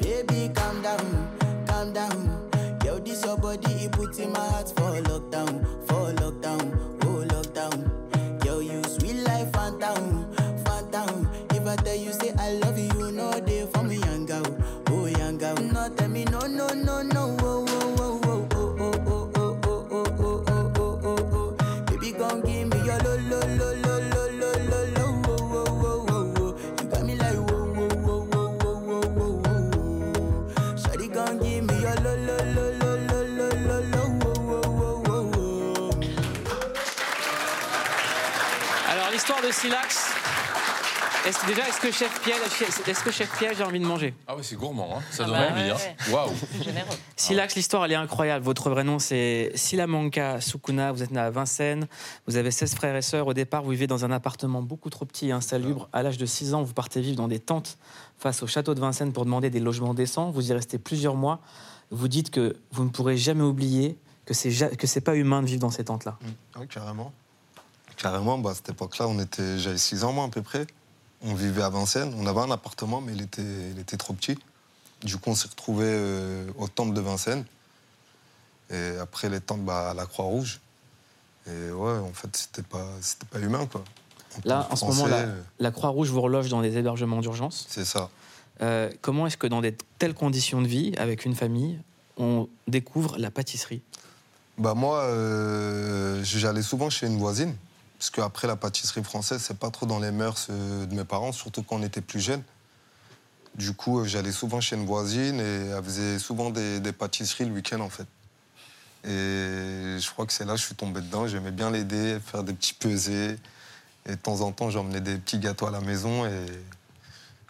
[0.00, 2.30] Baby, calm down, calm down.
[2.84, 6.72] Yo, this your body, it puts in my heart for lockdown, for lockdown,
[7.04, 8.44] oh lockdown.
[8.44, 10.26] Yo, you sweet life, phantom,
[10.64, 11.28] phantom.
[11.50, 12.12] If I tell you
[39.64, 40.12] Silax.
[41.26, 42.36] Est-ce, déjà, est-ce que chef Piège,
[42.86, 44.12] est-ce que chef Piège a envie de manger?
[44.26, 45.02] Ah ouais, c'est gourmand, hein.
[45.10, 45.70] ça Ah donne bah envie.
[45.70, 46.12] ouais, hein.
[46.12, 46.96] Waouh Généreux.
[47.16, 48.44] Silax, l'histoire, elle est incroyable.
[48.44, 50.92] Votre vrai nom, c'est Silamanka Sukuna.
[50.92, 51.88] Vous êtes né à Vincennes.
[52.26, 53.26] Vous avez 16 frères et sœurs.
[53.26, 55.88] Au départ, vous vivez dans un appartement beaucoup trop petit et insalubre.
[55.94, 57.78] À l'âge de 6 ans, vous partez vivre dans des tentes
[58.18, 60.30] face au château de Vincennes pour demander des logements décents.
[60.30, 61.40] Vous y restez plusieurs mois.
[61.90, 63.96] Vous dites que vous ne pourrez jamais oublier
[64.26, 66.18] que c'est ja- que c'est pas humain de vivre dans ces tentes-là.
[66.60, 67.14] Oui, carrément.
[67.96, 70.66] Carrément, bah, à cette époque-là, on était, j'avais 6 ans, moi, à peu près.
[71.22, 72.14] On vivait à Vincennes.
[72.18, 74.38] On avait un appartement, mais il était, il était trop petit.
[75.02, 77.44] Du coup, on s'est retrouvés euh, au temple de Vincennes.
[78.70, 80.60] Et après les temples, bah, à la Croix-Rouge.
[81.46, 83.84] Et ouais, en fait, c'était pas, c'était pas humain, quoi.
[84.36, 87.66] En Là, en ce moment, la, euh, la Croix-Rouge vous reloge dans des hébergements d'urgence.
[87.68, 88.10] C'est ça.
[88.62, 91.78] Euh, comment est-ce que dans des telles conditions de vie, avec une famille,
[92.16, 93.82] on découvre la pâtisserie?
[94.58, 97.54] Bah moi, euh, j'allais souvent chez une voisine,
[98.04, 101.32] parce qu'après la pâtisserie française, c'est pas trop dans les mœurs euh, de mes parents,
[101.32, 102.42] surtout quand on était plus jeune.
[103.54, 107.46] Du coup, euh, j'allais souvent chez une voisine et elle faisait souvent des, des pâtisseries
[107.46, 108.06] le week-end en fait.
[109.04, 111.26] Et je crois que c'est là que je suis tombé dedans.
[111.26, 113.38] J'aimais bien l'aider, faire des petits pesées.
[114.06, 116.26] Et de temps en temps, j'emmenais des petits gâteaux à la maison.
[116.26, 116.44] Et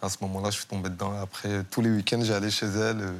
[0.03, 1.21] à ce moment-là, je suis tombé dedans.
[1.21, 3.01] Après, tous les week-ends, j'allais chez elle.
[3.01, 3.13] euh,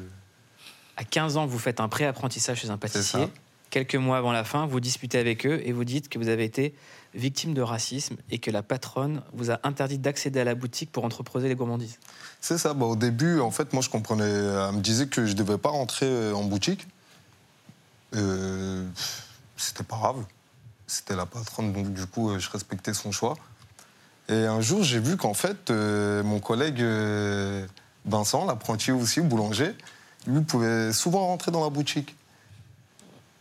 [0.97, 3.29] À 15 ans, vous faites un pré-apprentissage chez un pâtissier.
[3.71, 6.45] Quelques mois avant la fin, vous disputez avec eux et vous dites que vous avez
[6.45, 6.77] été
[7.15, 11.05] victime de racisme et que la patronne vous a interdit d'accéder à la boutique pour
[11.05, 11.99] entreposer les gourmandises.
[12.41, 12.75] C'est ça.
[12.75, 14.25] Bah, au début, en fait, moi, je comprenais.
[14.25, 16.87] Elle me disait que je ne devais pas rentrer euh, en boutique.
[18.15, 18.87] Euh,
[19.57, 20.25] C'était pas grave.
[20.87, 23.37] C'était la patronne, donc du coup, euh, je respectais son choix.
[24.29, 27.67] Et un jour, j'ai vu qu'en fait, euh, mon collègue euh,
[28.05, 29.75] Vincent, l'apprenti aussi, boulanger,
[30.27, 32.17] lui pouvait souvent rentrer dans la boutique.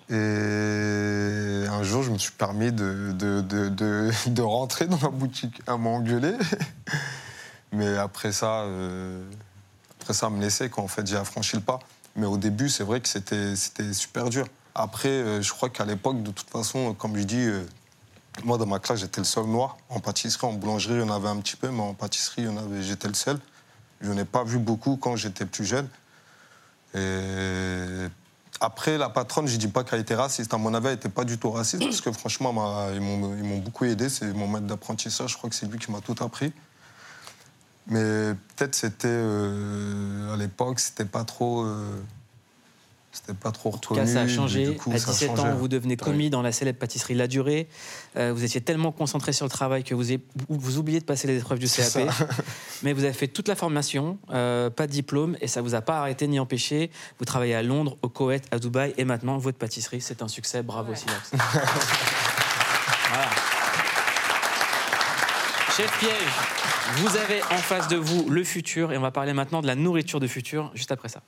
[0.10, 5.62] Et un jour, je me suis permis de, de, de- de- rentrer dans la boutique.
[5.68, 6.34] Elle m'a engueulé.
[7.72, 9.24] Mais après ça, euh,
[10.02, 11.80] après ça, me laissait quand fait j'ai affranchi le pas.
[12.16, 13.56] Mais au début, c'est vrai que c'était
[13.94, 14.46] super dur.
[14.76, 17.66] Après, euh, je crois qu'à l'époque, de toute façon, comme je dis, euh,
[18.44, 19.78] moi dans ma classe, j'étais le seul noir.
[19.90, 22.46] En pâtisserie, en boulangerie, il y en avait un petit peu, mais en pâtisserie,
[22.82, 23.40] j'étais le seul.
[24.02, 25.88] Je n'ai pas vu beaucoup quand j'étais plus jeune.
[26.94, 28.08] Et
[28.64, 30.54] après, la patronne, je dis pas qu'elle était raciste.
[30.54, 33.84] À mon avis, elle n'était pas du tout raciste, parce que franchement, ils m'ont beaucoup
[33.84, 34.08] aidé.
[34.08, 36.54] C'est mon maître d'apprentissage, je crois que c'est lui qui m'a tout appris.
[37.88, 42.02] Mais peut-être c'était euh, à l'époque, c'était pas trop, euh,
[43.14, 44.76] c'était pas trop En tout cas, ça a changé.
[44.88, 47.68] à 17 ans, vous devenez commis dans la célèbre pâtisserie La Durée.
[48.18, 50.18] Euh, vous étiez tellement concentré sur le travail que vous,
[50.50, 52.10] vous oubliez de passer les épreuves du CAP.
[52.84, 55.82] Mais vous avez fait toute la formation, euh, pas de diplôme, et ça vous a
[55.82, 56.90] pas arrêté ni empêché.
[57.20, 60.64] Vous travaillez à Londres, au Koweït, à Dubaï, et maintenant, votre pâtisserie, c'est un succès.
[60.64, 60.94] Bravo.
[63.10, 63.30] Voilà.
[65.78, 66.12] Chef Piège,
[66.98, 69.76] vous avez en face de vous le futur, et on va parler maintenant de la
[69.76, 71.22] nourriture de futur, juste après ça.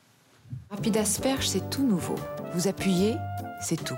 [0.75, 2.15] Rapide asperge, c'est tout nouveau.
[2.53, 3.15] Vous appuyez,
[3.61, 3.95] c'est tout.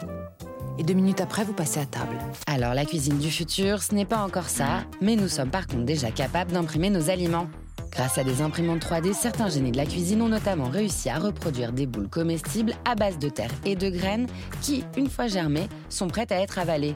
[0.77, 2.15] Et deux minutes après, vous passez à table.
[2.45, 5.85] Alors la cuisine du futur, ce n'est pas encore ça, mais nous sommes par contre
[5.85, 7.47] déjà capables d'imprimer nos aliments.
[7.89, 11.71] Grâce à des imprimantes 3D, certains génies de la cuisine ont notamment réussi à reproduire
[11.71, 14.27] des boules comestibles à base de terre et de graines
[14.61, 16.95] qui, une fois germées, sont prêtes à être avalées.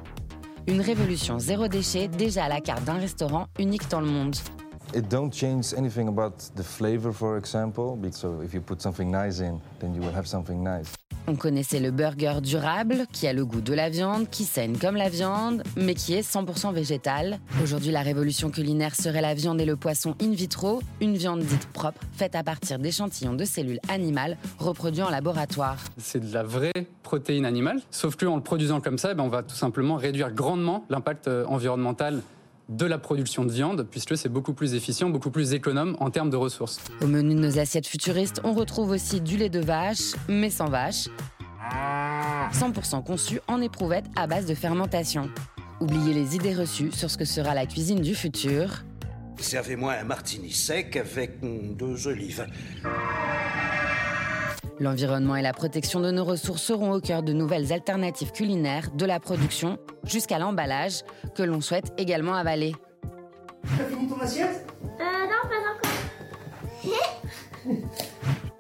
[0.67, 4.35] Une révolution zéro déchet déjà à la carte d'un restaurant unique dans le monde.
[4.93, 7.95] It don't change anything about the flavor, for example.
[7.95, 10.91] Because so if you put something nice in, then you will have something nice.
[11.27, 14.95] On connaissait le burger durable, qui a le goût de la viande, qui saigne comme
[14.95, 17.39] la viande, mais qui est 100% végétal.
[17.63, 21.67] Aujourd'hui, la révolution culinaire serait la viande et le poisson in vitro, une viande dite
[21.67, 25.77] propre, faite à partir d'échantillons de cellules animales reproduits en laboratoire.
[25.97, 29.43] C'est de la vraie protéine animale, sauf qu'en le produisant comme ça, ben, on va
[29.43, 32.23] tout simplement réduire grandement l'impact euh, environnemental
[32.71, 36.29] de la production de viande, puisque c'est beaucoup plus efficient, beaucoup plus économe en termes
[36.29, 36.79] de ressources.
[37.01, 40.69] Au menu de nos assiettes futuristes, on retrouve aussi du lait de vache, mais sans
[40.69, 41.07] vache.
[42.53, 45.29] 100% conçu en éprouvette à base de fermentation.
[45.79, 48.83] Oubliez les idées reçues sur ce que sera la cuisine du futur.
[49.37, 52.45] Servez-moi un martini sec avec deux olives.
[54.81, 59.05] L'environnement et la protection de nos ressources seront au cœur de nouvelles alternatives culinaires, de
[59.05, 61.03] la production jusqu'à l'emballage,
[61.35, 62.73] que l'on souhaite également avaler.
[63.77, 65.59] T'as fini ton assiette Euh, non, pas
[66.89, 66.97] encore.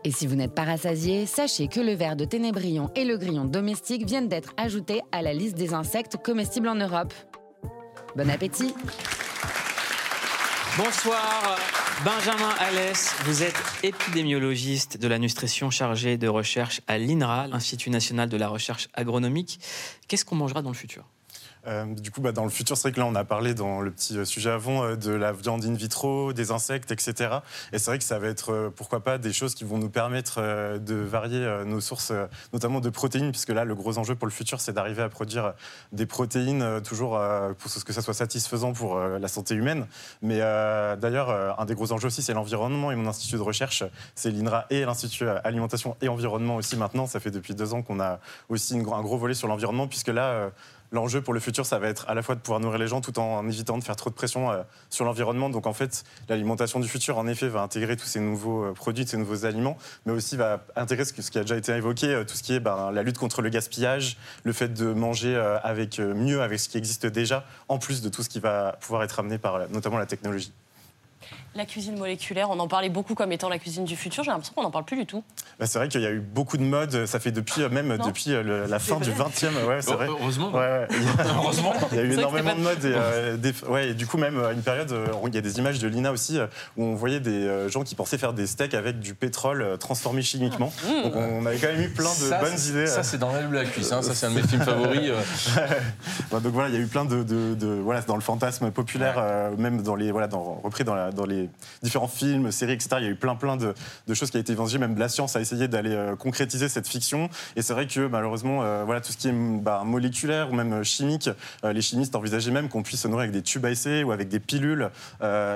[0.03, 3.45] Et si vous n'êtes pas rassasié, sachez que le ver de ténébrion et le grillon
[3.45, 7.15] domestique viennent d'être ajoutés à la liste des insectes comestibles en Europe.
[8.15, 8.75] Bon appétit
[10.77, 11.59] Bonsoir,
[12.05, 13.13] Benjamin Alès.
[13.25, 18.47] Vous êtes épidémiologiste de la nutrition chargé de recherche à l'INRA, l'Institut national de la
[18.47, 19.59] recherche agronomique.
[20.07, 21.03] Qu'est-ce qu'on mangera dans le futur?
[21.67, 23.81] Euh, du coup, bah, dans le futur, c'est vrai que là, on a parlé dans
[23.81, 27.39] le petit euh, sujet avant euh, de la viande in vitro, des insectes, etc.
[27.71, 30.41] Et c'est vrai que ça va être, pourquoi pas, des choses qui vont nous permettre
[30.77, 32.11] de varier nos sources,
[32.53, 35.53] notamment de protéines, puisque là, le gros enjeu pour le futur, c'est d'arriver à produire
[35.91, 37.19] des protéines toujours
[37.57, 39.87] pour que ça soit satisfaisant pour la santé humaine.
[40.21, 42.91] Mais d'ailleurs, un des gros enjeux aussi, c'est l'environnement.
[42.91, 43.83] Et mon institut de recherche,
[44.15, 47.07] c'est l'INRA et l'Institut Alimentation et Environnement aussi maintenant.
[47.07, 48.19] Ça fait depuis deux ans qu'on a
[48.49, 50.51] aussi un gros volet sur l'environnement, puisque là,
[50.93, 52.99] L'enjeu pour le futur, ça va être à la fois de pouvoir nourrir les gens
[52.99, 55.49] tout en évitant de faire trop de pression euh, sur l'environnement.
[55.49, 59.07] Donc en fait, l'alimentation du futur, en effet, va intégrer tous ces nouveaux euh, produits,
[59.07, 62.35] ces nouveaux aliments, mais aussi va intégrer ce, qui a déjà été évoqué, euh, tout
[62.35, 66.41] ce qui est ben, la lutte contre le gaspillage, le fait de manger avec mieux,
[66.41, 69.37] avec ce qui existe déjà, en plus de tout ce qui va pouvoir être amené
[69.37, 70.51] par notamment la technologie.
[71.53, 74.23] La cuisine moléculaire, on en parlait beaucoup comme étant la cuisine du futur.
[74.23, 75.21] J'ai l'impression qu'on n'en parle plus du tout.
[75.59, 77.05] Bah, c'est vrai qu'il y a eu beaucoup de modes.
[77.05, 78.05] Ça fait depuis euh, même Non.
[78.07, 79.65] depuis euh, le- la fin du 20e.
[79.67, 80.07] Ouais, c'est Oh, vrai.
[80.07, 80.49] heureusement.
[80.51, 80.87] Ouais, ouais.
[80.91, 81.73] Il y a- Heureusement.
[81.91, 82.85] Il y a eu énormément de modes.
[82.85, 84.95] Et, euh, des- ouais, et du coup, même à une période,
[85.27, 86.39] il y a des images de Lina aussi
[86.77, 90.71] où on voyait des gens qui pensaient faire des steaks avec du pétrole transformé chimiquement.
[90.87, 91.03] Mmh.
[91.03, 92.87] Donc on avait quand même eu plein de Ça, bonnes idées.
[92.87, 94.01] ça, c'est dans l'aile de la cuisse, hein.
[94.01, 95.11] Ça, c'est un de mes films favoris,
[96.31, 99.15] donc voilà, il y a eu plein de, de- de- voilà, dans le fantasme populaire,
[99.17, 101.40] euh, même dans les voilà, dans, repris dans, la- dans les
[101.83, 102.89] différents films, séries, etc.
[102.99, 103.73] Il y a eu plein plein de,
[104.13, 104.77] choses qui ont été évangées.
[104.77, 107.29] Même la science a essayé d'aller euh, concrétiser cette fiction.
[107.55, 110.73] Et c'est vrai que malheureusement, euh, voilà, tout ce qui est bah, moléculaire ou même
[110.73, 111.29] euh, chimique,
[111.63, 114.29] les chimistes envisageaient même qu'on puisse se nourrir avec des tubes à essai ou avec
[114.29, 114.89] des pilules.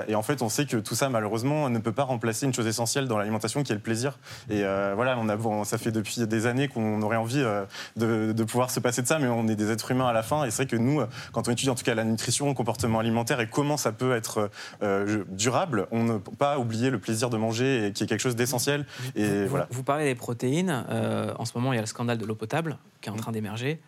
[0.08, 2.66] Et en fait, on sait que tout ça, malheureusement, ne peut pas remplacer une chose
[2.66, 4.18] essentielle dans l'alimentation qui est le plaisir.
[4.48, 4.62] Et
[4.94, 7.44] voilà, on a, ça fait depuis des années qu'on aurait envie
[7.96, 10.44] de, pouvoir se passer de ça, mais on est des êtres humains à la fin.
[10.44, 12.98] Et c'est vrai que nous, quand on étudie en tout cas la nutrition, le comportement
[12.98, 14.50] alimentaire et comment ça peut être
[14.82, 15.24] euh,
[15.90, 18.86] on ne peut pas oublier le plaisir de manger et qui est quelque chose d'essentiel.
[19.14, 19.66] Et vous, voilà.
[19.70, 20.84] vous parlez des protéines.
[20.90, 23.16] euh, en ce moment, il y a le scandale de l'eau potable qui est en
[23.16, 23.80] train d'émerger.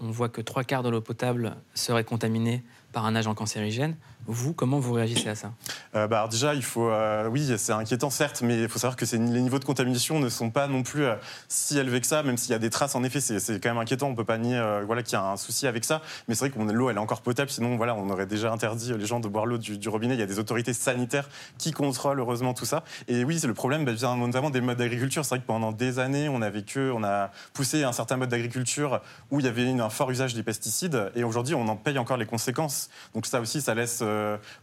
[0.00, 3.96] On voit que trois quarts de l'eau potable serait contaminée par un agent cancérigène.
[4.26, 5.52] Vous, comment vous réagissez à ça?
[5.96, 9.04] Euh, bah, déjà, il faut, euh, oui, c'est inquiétant certes, mais il faut savoir que
[9.04, 11.16] les niveaux de contamination ne sont pas non plus euh,
[11.48, 12.94] si élevés que ça, même s'il y a des traces.
[12.94, 14.08] En effet, c'est quand même inquiétant.
[14.08, 16.02] On peut pas nier, voilà, qu'il y a un souci avec ça.
[16.28, 17.50] Mais c'est vrai que l'eau, elle est encore potable.
[17.50, 20.14] Sinon, voilà, on aurait déjà interdit les gens de boire l'eau du, robinet.
[20.14, 22.84] Il y a des autorités sanitaires qui contrôlent heureusement tout ça.
[23.08, 25.24] Et oui, c'est le problème bah, vient notamment des modes d'agriculture.
[25.24, 28.30] C'est vrai que pendant des années, on a vécu, on a poussé un certain mode
[28.30, 31.10] d'agriculture où il y avait un fort usage des pesticides.
[31.16, 32.88] Et aujourd'hui, on en paye encore les conséquences.
[33.14, 34.02] Donc ça aussi, ça laisse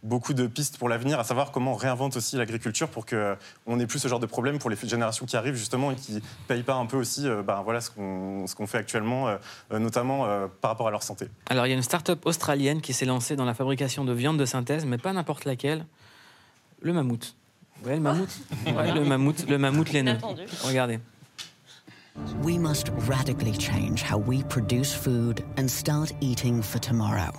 [0.03, 3.87] beaucoup de pistes pour l'avenir, à savoir comment on réinvente aussi l'agriculture pour qu'on n'ait
[3.87, 6.63] plus ce genre de problème pour les générations qui arrivent justement et qui ne payent
[6.63, 9.37] pas un peu aussi euh, ben, voilà, ce qu'on ce qu'on fait actuellement, euh,
[9.71, 11.27] euh, notamment euh, par rapport à leur santé.
[11.49, 14.37] Alors, il y a une start-up australienne qui s'est lancée dans la fabrication de viande
[14.37, 15.85] de synthèse, mais pas n'importe laquelle.
[16.81, 17.35] Le mammouth.
[17.77, 20.17] Vous voyez le mammouth Ouais, le mammouth, le mammouth laineux.
[20.63, 20.99] Regardez.
[22.43, 27.31] We must radically change how we produce food and start eating for tomorrow.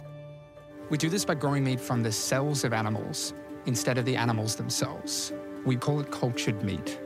[0.90, 3.32] We do this by growing meat from the cells of animals
[3.66, 5.32] instead of the animals themselves.
[5.64, 6.98] We call it cultured meat.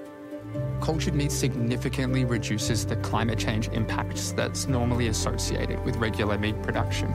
[0.80, 7.12] Cultured meat significantly reduces the climate change impacts that's normally associated with regular meat production.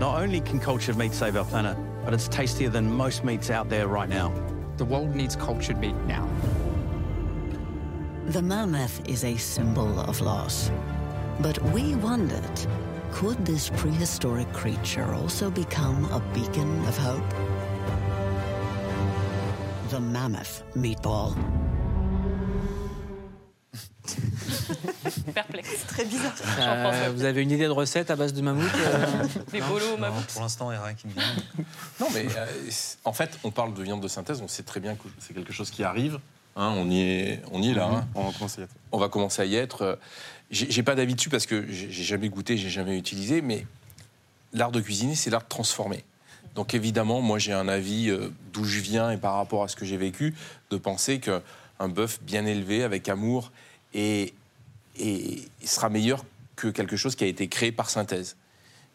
[0.00, 3.68] Not only can cultured meat save our planet, but it's tastier than most meats out
[3.68, 4.32] there right now.
[4.78, 6.28] The world needs cultured meat now.
[8.26, 10.72] The mammoth is a symbol of loss.
[11.40, 12.66] But we wondered
[13.12, 17.34] could this prehistoric creature also become a beacon of hope?
[19.90, 21.34] The mammoth meatball.
[25.34, 25.86] Perplexe.
[25.86, 26.32] Très bizarre.
[26.60, 29.06] Euh, vous avez une idée de recette à base de mammouth euh
[29.52, 30.26] Des bolos au mammouth.
[30.32, 31.22] Pour l'instant, il n'y a rien qui me vient.
[32.00, 32.46] Non, mais euh,
[33.04, 35.52] en fait, on parle de viande de synthèse, on sait très bien que c'est quelque
[35.52, 36.18] chose qui arrive.
[36.56, 37.88] hein, on, y est, on y est là.
[37.92, 38.08] Hein.
[38.14, 38.74] On va commencer à y être.
[38.92, 39.98] On va commencer à y être.
[40.50, 43.66] J'ai pas d'avis dessus parce que j'ai jamais goûté, j'ai jamais utilisé, mais
[44.54, 46.04] l'art de cuisiner, c'est l'art de transformer.
[46.54, 49.76] Donc évidemment, moi j'ai un avis euh, d'où je viens et par rapport à ce
[49.76, 50.34] que j'ai vécu,
[50.70, 53.52] de penser qu'un bœuf bien élevé, avec amour,
[53.92, 54.32] et,
[54.98, 56.24] et sera meilleur
[56.56, 58.36] que quelque chose qui a été créé par synthèse.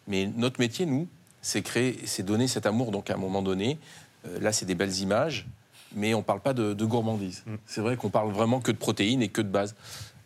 [0.08, 1.08] Mais notre métier, nous,
[1.40, 2.90] c'est créer, c'est donner cet amour.
[2.90, 3.78] Donc à un moment donné,
[4.26, 5.46] euh, là c'est des belles images,
[5.94, 7.44] mais on parle pas de, de gourmandise.
[7.64, 9.76] C'est vrai qu'on parle vraiment que de protéines et que de base.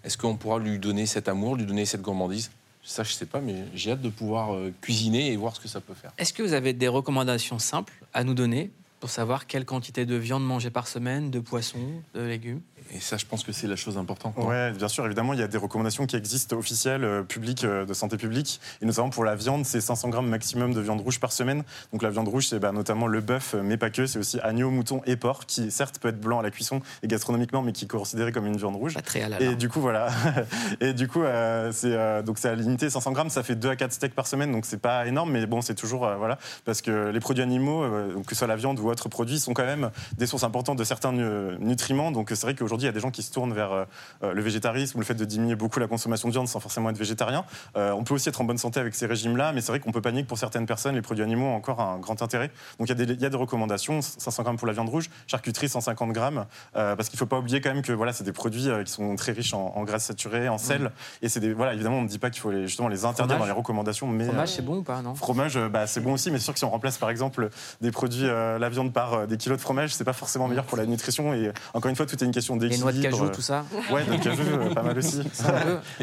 [0.09, 2.51] Est-ce qu'on pourra lui donner cet amour, lui donner cette gourmandise?
[2.83, 5.69] Ça, je sais pas, mais j'ai hâte de pouvoir euh, cuisiner et voir ce que
[5.69, 6.13] ça peut faire.
[6.17, 10.15] Est-ce que vous avez des recommandations simples à nous donner pour savoir quelle quantité de
[10.15, 11.79] viande manger par semaine, de poisson,
[12.15, 12.63] de légumes?
[12.95, 14.35] Et ça, je pense que c'est la chose importante.
[14.39, 17.85] Ouais, bien sûr, évidemment, il y a des recommandations qui existent officielles, euh, publiques, euh,
[17.85, 18.61] de santé publique.
[18.81, 21.65] Et notamment pour la viande, c'est 500 grammes maximum de viande rouge par semaine.
[21.93, 24.07] Donc la viande rouge, c'est bah, notamment le bœuf, euh, mais pas que.
[24.07, 27.09] C'est aussi agneau, mouton et porc, qui certes peut être blanc à la cuisson et
[27.09, 28.95] gastronomiquement, mais qui est considéré comme une viande rouge.
[28.95, 29.53] Pas très halal, Et hein.
[29.55, 30.09] du coup, voilà.
[30.81, 33.69] et du coup, euh, c'est euh, donc c'est à limiter 500 grammes, ça fait 2
[33.69, 36.39] à 4 steaks par semaine, donc c'est pas énorme, mais bon, c'est toujours euh, voilà,
[36.65, 39.53] parce que les produits animaux, euh, que ce soit la viande ou autres produits, sont
[39.53, 42.11] quand même des sources importantes de certains nu- nutriments.
[42.13, 43.85] Donc c'est vrai qu'aujourd'hui, il y a des gens qui se tournent vers euh,
[44.23, 46.91] euh, le végétarisme ou le fait de diminuer beaucoup la consommation de viande sans forcément
[46.91, 47.45] être végétarien.
[47.77, 49.93] Euh, on peut aussi être en bonne santé avec ces régimes-là, mais c'est vrai qu'on
[49.93, 52.51] peut que pour certaines personnes, les produits animaux ont encore un grand intérêt.
[52.79, 54.89] Donc il y, a des- il y a des recommandations 500 grammes pour la viande
[54.89, 58.33] rouge, charcuterie 150 grammes, parce qu'il faut pas oublier quand même que voilà, c'est des
[58.33, 60.91] produits qui sont très riches en, en graisses saturées, en sel,
[61.23, 63.37] et c'est des voilà, évidemment, on ne dit pas qu'il faut les, justement les interdire
[63.37, 65.15] Fromage dans les recommandations, mais Fromage, c'est bon ou pas, non?
[65.15, 67.49] Fromage, bah, c'est bon aussi, mais c'est sûr que si on remplace par exemple
[67.81, 70.65] des produits, euh, la viande par euh, des kilos de fromage, c'est pas forcément meilleur
[70.65, 71.35] pour la nutrition.
[71.35, 72.68] Et encore une fois, tout est une question d'équilibre.
[72.77, 75.23] Noix de cajou, tout ça Ouais, de cajou, euh, pas mal aussi.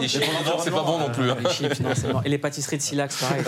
[0.00, 0.22] Les chips,
[0.62, 1.30] c'est pas bon non plus.
[1.30, 1.36] hein.
[1.42, 2.22] Les chips, non, c'est mort.
[2.24, 3.42] Et les pâtisseries de silax, pareil.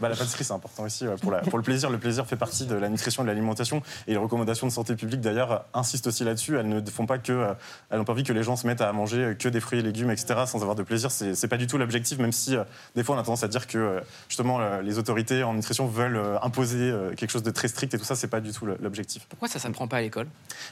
[0.00, 1.90] Bah, la pâtisserie, c'est important aussi pour, la- pour le plaisir.
[1.90, 3.82] Le plaisir fait partie de la nutrition et de l'alimentation.
[4.06, 6.56] Et les recommandations de santé publique, d'ailleurs, insistent aussi là-dessus.
[6.58, 7.32] Elles ne font pas que.
[7.32, 7.52] euh,
[7.90, 9.82] elles n'ont pas envie que les gens se mettent à manger que des fruits et
[9.82, 11.10] légumes, etc., sans avoir de plaisir.
[11.10, 12.64] C'est pas du tout l'objectif, même si euh,
[12.96, 16.92] des fois on a tendance à dire que justement les autorités en nutrition veulent imposer
[17.16, 19.26] quelque chose de très strict et tout ça, c'est pas du tout l'objectif.
[19.28, 20.26] Pourquoi ça, ça ne prend pas à l'école?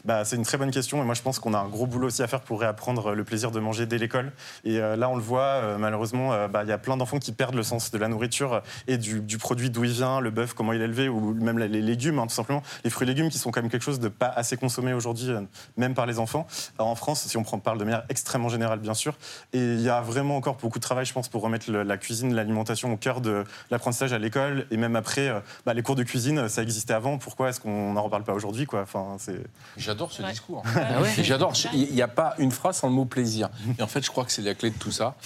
[0.05, 2.07] Bah, C'est une très bonne question et moi je pense qu'on a un gros boulot
[2.09, 4.33] aussi à faire pour réapprendre le plaisir de manger dès l'école.
[4.65, 7.19] Et euh, là on le voit, euh, malheureusement, euh, bah, il y a plein d'enfants
[7.19, 10.31] qui perdent le sens de la nourriture et du, du produit d'où il vient, le
[10.31, 12.63] bœuf, comment il est élevé, ou même les légumes, hein, tout simplement.
[12.85, 15.31] Les fruits et légumes qui sont quand même quelque chose de pas assez consommé aujourd'hui,
[15.31, 15.41] euh,
[15.77, 16.47] même par les enfants.
[16.79, 19.15] Alors, en France, si on prend, parle de manière extrêmement générale, bien sûr,
[19.53, 21.97] et il y a vraiment encore beaucoup de travail, je pense, pour remettre le- la
[21.97, 25.97] cuisine, l'alimentation au cœur de l'apprentissage à l'école et même après, euh, bah, les cours
[25.97, 27.19] de cuisine, ça existait avant.
[27.19, 28.83] Pourquoi est-ce qu'on n'en reparle pas aujourd'hui, quoi?
[28.83, 29.41] Enfin, c'est.
[29.77, 30.63] J'adore ce discours.
[30.89, 31.53] Ah ouais Et J'adore.
[31.73, 33.49] Il n'y a pas une phrase sans le mot plaisir.
[33.79, 35.17] Et en fait, je crois que c'est la clé de tout ça.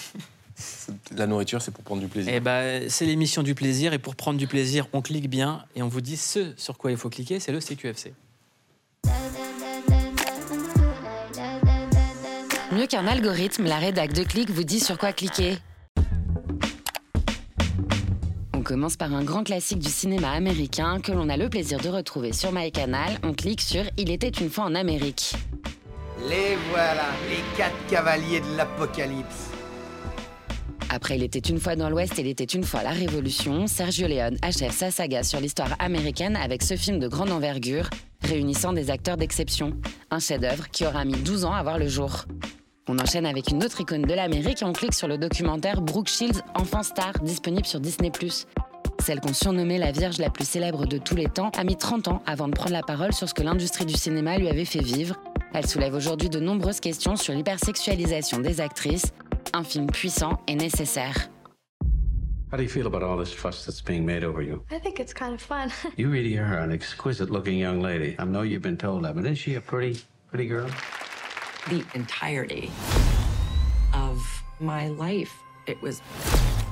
[1.17, 2.33] La nourriture, c'est pour prendre du plaisir.
[2.35, 3.93] Eh ben, c'est l'émission du plaisir.
[3.93, 6.91] Et pour prendre du plaisir, on clique bien et on vous dit ce sur quoi
[6.91, 8.13] il faut cliquer, c'est le CQFC.
[12.73, 15.59] Mieux qu'un algorithme, la rédac de Click vous dit sur quoi cliquer.
[18.55, 21.89] On commence par un grand classique du cinéma américain que l'on a le plaisir de
[21.89, 23.19] retrouver sur MyCanal.
[23.25, 25.33] On clique sur Il était une fois en Amérique.
[26.29, 29.51] Les voilà, les quatre cavaliers de l'apocalypse.
[30.91, 34.37] Après Il était une fois dans l'Ouest, Il était une fois la Révolution, Sergio Leone
[34.43, 37.89] achève sa saga sur l'histoire américaine avec ce film de grande envergure,
[38.23, 39.73] réunissant des acteurs d'exception.
[40.11, 42.27] Un chef-d'œuvre qui aura mis 12 ans à voir le jour.
[42.87, 46.09] On enchaîne avec une autre icône de l'Amérique et on clique sur le documentaire Brooke
[46.09, 48.13] Shields, Enfant Star, disponible sur Disney+.
[49.01, 52.09] Celle qu'on surnommait la Vierge la plus célèbre de tous les temps a mis 30
[52.09, 54.83] ans avant de prendre la parole sur ce que l'industrie du cinéma lui avait fait
[54.83, 55.17] vivre.
[55.53, 59.13] Elle soulève aujourd'hui de nombreuses questions sur l'hypersexualisation des actrices,
[59.53, 61.31] un film puissant et nécessaire.
[62.53, 64.63] How do you feel about all this fuss that's being made over you?
[64.73, 65.71] I think it's kind of fun.
[65.97, 68.17] You really are an exquisite looking young lady.
[68.19, 70.69] I know you've been told that, but isn't she a pretty, pretty girl?
[71.69, 72.71] the entirety
[73.93, 74.25] of
[74.61, 75.33] my life.
[75.67, 76.01] It was,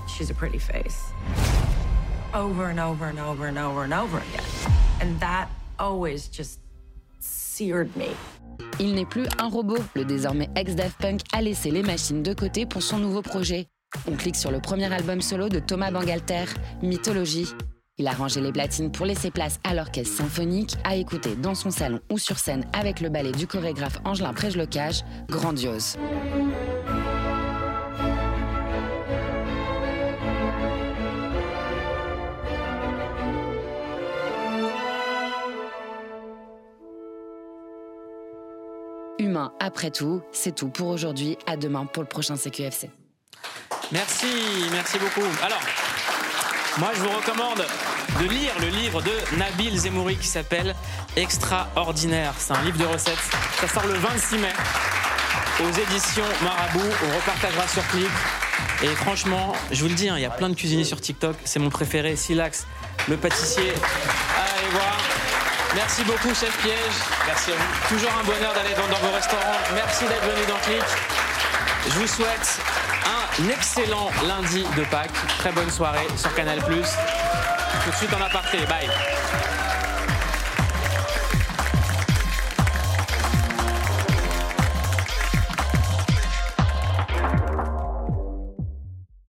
[0.09, 1.13] she's a pretty face.
[2.35, 4.45] Over and over and over and over and over again.
[5.01, 5.49] And that
[5.79, 6.59] always just
[7.21, 8.07] seared me.
[8.81, 9.79] Il n'est plus un robot.
[9.95, 13.67] Le désormais ex-Daft Punk a laissé les machines de côté pour son nouveau projet.
[14.07, 16.45] On clique sur le premier album solo de Thomas Bangalter,
[16.83, 17.49] Mythologie.
[17.97, 21.71] Il a rangé les platines pour laisser place à l'orchestre symphonique, à écouter dans son
[21.71, 25.97] salon ou sur scène avec le ballet du chorégraphe Angelin Prejlocage, grandiose.
[39.61, 41.39] Après tout, c'est tout pour aujourd'hui.
[41.47, 42.91] À demain pour le prochain CQFC.
[43.93, 44.27] Merci,
[44.71, 45.27] merci beaucoup.
[45.43, 45.61] Alors,
[46.79, 47.65] moi je vous recommande
[48.21, 50.75] de lire le livre de Nabil Zemouri qui s'appelle
[51.17, 52.35] Extraordinaire.
[52.39, 53.19] C'est un livre de recettes.
[53.61, 54.53] Ça sort le 26 mai
[55.61, 56.91] aux éditions Marabout.
[57.05, 58.11] On repartagera sur Click.
[58.83, 61.37] Et franchement, je vous le dis, hein, il y a plein de cuisiniers sur TikTok.
[61.45, 62.67] C'est mon préféré, Silax,
[63.09, 63.73] le pâtissier.
[63.73, 64.99] Allez voir.
[65.79, 66.75] Merci beaucoup, chef Piège.
[67.25, 67.89] Merci à vous.
[67.89, 69.61] Toujours un bonheur d'aller dans, dans vos restaurants.
[69.77, 70.83] Merci d'être venu dans Click.
[71.87, 72.59] Je vous souhaite
[73.07, 75.13] un excellent lundi de Pâques.
[75.39, 76.59] Très bonne soirée sur Canal+.
[76.59, 78.59] Tout de suite en aparté.
[78.67, 78.91] Bye.